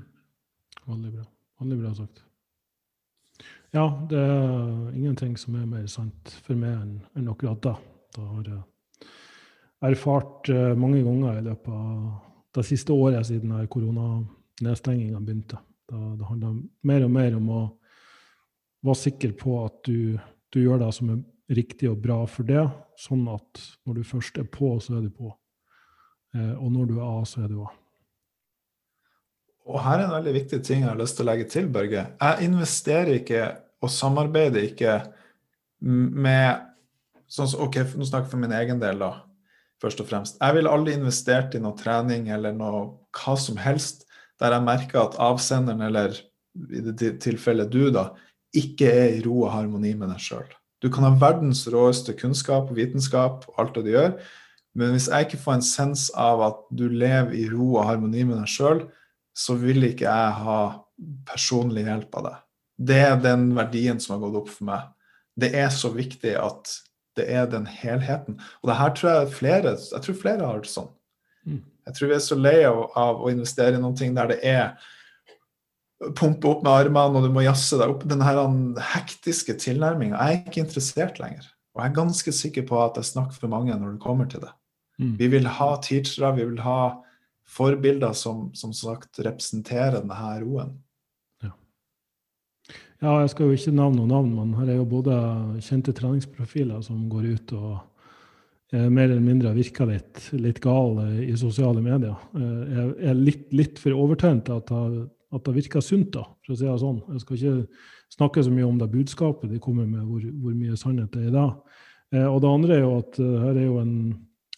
[0.89, 1.29] Veldig bra.
[1.61, 2.24] Veldig bra sagt.
[3.75, 7.73] Ja, det er ingenting som er mer sant for meg enn, enn akkurat da.
[8.15, 9.09] Da har jeg
[9.89, 12.05] erfart uh, mange ganger i løpet av
[12.55, 15.59] det siste året siden koronanedstenginga begynte.
[15.91, 17.65] Da, det handler mer og mer om å
[18.87, 20.21] være sikker på at du,
[20.55, 22.63] du, gjør det som er riktig og bra for det,
[22.95, 25.35] sånn at når du først er på, så er du på.
[26.31, 27.75] Uh, og når du er av, så er du av.
[29.67, 32.07] Og her er en veldig viktig ting jeg har lyst til å legge til, Børge.
[32.21, 33.45] Jeg investerer ikke
[33.85, 34.99] og samarbeider ikke
[35.85, 36.65] med
[37.31, 39.25] sånn ok, Nå snakker jeg for min egen del, da,
[39.83, 40.39] først og fremst.
[40.41, 44.05] Jeg ville aldri investert i noe trening eller noe hva som helst
[44.43, 46.17] der jeg merker at avsenderen, eller
[46.75, 48.09] i det tilfellet du, da,
[48.55, 50.49] ikke er i ro og harmoni med deg sjøl.
[50.83, 54.17] Du kan ha verdens råeste kunnskap og vitenskap og alt det du gjør,
[54.75, 58.25] men hvis jeg ikke får en sens av at du lever i ro og harmoni
[58.27, 58.83] med deg sjøl,
[59.35, 60.59] så vil ikke jeg ha
[61.27, 62.41] personlig hjelp av deg.
[62.77, 64.89] Det er den verdien som har gått opp for meg.
[65.39, 66.73] Det er så viktig at
[67.19, 68.41] det er den helheten.
[68.63, 70.91] Og det her tror jeg flere jeg tror flere har det sånn.
[71.47, 71.63] Mm.
[71.87, 74.41] Jeg tror vi er så lei av, av, å investere i noen ting der det
[74.49, 74.75] er
[76.19, 78.05] pumpe opp med armene, og du må jazze deg opp.
[78.09, 78.41] Den her
[78.95, 80.19] hektiske tilnærminga.
[80.19, 81.47] Jeg er ikke interessert lenger.
[81.75, 84.45] Og jeg er ganske sikker på at jeg snakker for mange når det kommer til
[84.45, 84.53] det.
[85.03, 85.15] Mm.
[85.19, 86.79] Vi vil ha teachere, vi vil ha
[87.51, 90.77] forbilder som som sagt representerer denne roen.
[93.05, 95.15] Ja, jeg skal jo ikke navne noen navn, men her er jo både
[95.65, 97.73] kjente treningsprofiler som går ut og
[98.75, 102.15] er mer eller mindre virker litt, litt gal i sosiale medier.
[102.33, 106.55] Jeg eh, er litt, litt for overtent til at, at, det virker sunt, da, for
[106.55, 107.03] å si det sånn.
[107.13, 107.83] Jeg skal ikke
[108.17, 111.29] snakke så mye om det budskapet de kommer med, hvor, hvor mye sannhet det er
[111.29, 111.49] i det.
[112.17, 113.99] Eh, og det andre er jo at eh, her er jo en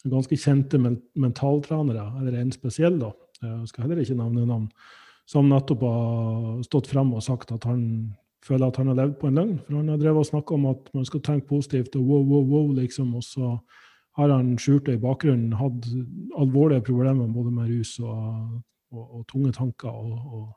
[0.07, 3.11] ganske kjente mentaltrenere, eller en spesiell, da.
[3.43, 4.69] Jeg skal heller ikke nevne navn
[5.27, 7.83] som nettopp har stått frem og sagt at han
[8.47, 9.57] føler at han har levd på en løgn.
[9.65, 12.45] For han har drevet og snakka om at man skal tenke positivt og wow, wow,
[12.51, 13.13] wow, liksom.
[13.19, 13.51] Og så
[14.17, 15.89] har han skjult det i bakgrunnen, hatt
[16.39, 18.23] alvorlige problemer både med rus og,
[18.91, 20.47] og, og tunge tanker og, og,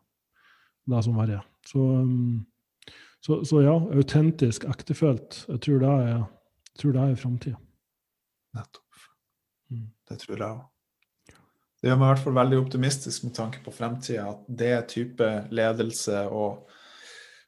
[0.90, 1.42] det som verre.
[1.68, 2.40] Så, um,
[3.22, 5.44] så, så, ja, autentisk, ektefølt.
[5.52, 6.24] Jeg tror det er,
[6.80, 7.60] jeg er framtida.
[8.56, 9.04] Nettopp.
[9.70, 9.90] Mm.
[10.08, 10.66] Det tror jeg òg.
[11.80, 14.26] Det gjør meg i hvert fall veldig optimistisk med tanke på fremtida.
[14.34, 16.72] At det type ledelse og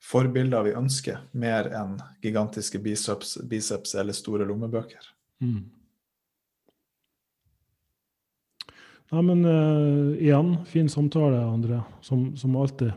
[0.03, 1.95] forbilder vi ønsker, mer enn
[2.25, 5.07] gigantiske biceps, biceps eller store lommebøker.
[5.43, 5.63] Mm.
[9.13, 12.95] Ja, men uh, igjen, fin samtale, André, som, som alltid.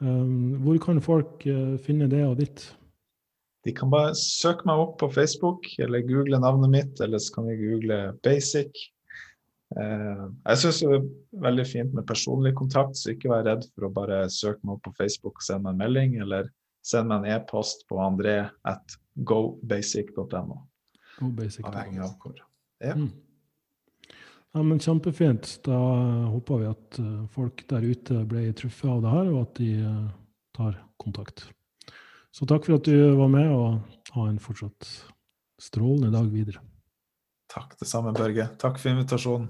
[0.00, 2.64] Um, hvor kan folk uh, finne det og ditt?
[3.68, 7.50] De kan bare søke meg opp på Facebook, eller google navnet mitt, eller så kan
[7.50, 8.72] de google Basic.
[9.78, 11.04] Uh, jeg syns det er
[11.44, 14.88] veldig fint med personlig kontakt, så ikke vær redd for å bare søke meg opp
[14.88, 16.50] på Facebook og sende meg en melding, eller
[16.86, 18.98] send meg en e-post på andré at
[19.28, 20.62] gobasic.no.
[21.20, 22.38] Avhengig av hvor.
[22.80, 22.96] Ja.
[22.96, 23.10] Mm.
[24.52, 25.60] Ja, men Kjempefint.
[25.66, 25.78] Da
[26.32, 29.70] håper vi at eh, folk der ute ble truffet av det her, og at de
[29.78, 30.08] eh,
[30.56, 31.44] tar kontakt.
[32.34, 34.88] Så takk for at du var med, og ha en fortsatt
[35.60, 36.64] strålende dag videre.
[37.50, 38.46] Takk, det samme, Børge.
[38.62, 39.48] Takk for invitasjonen.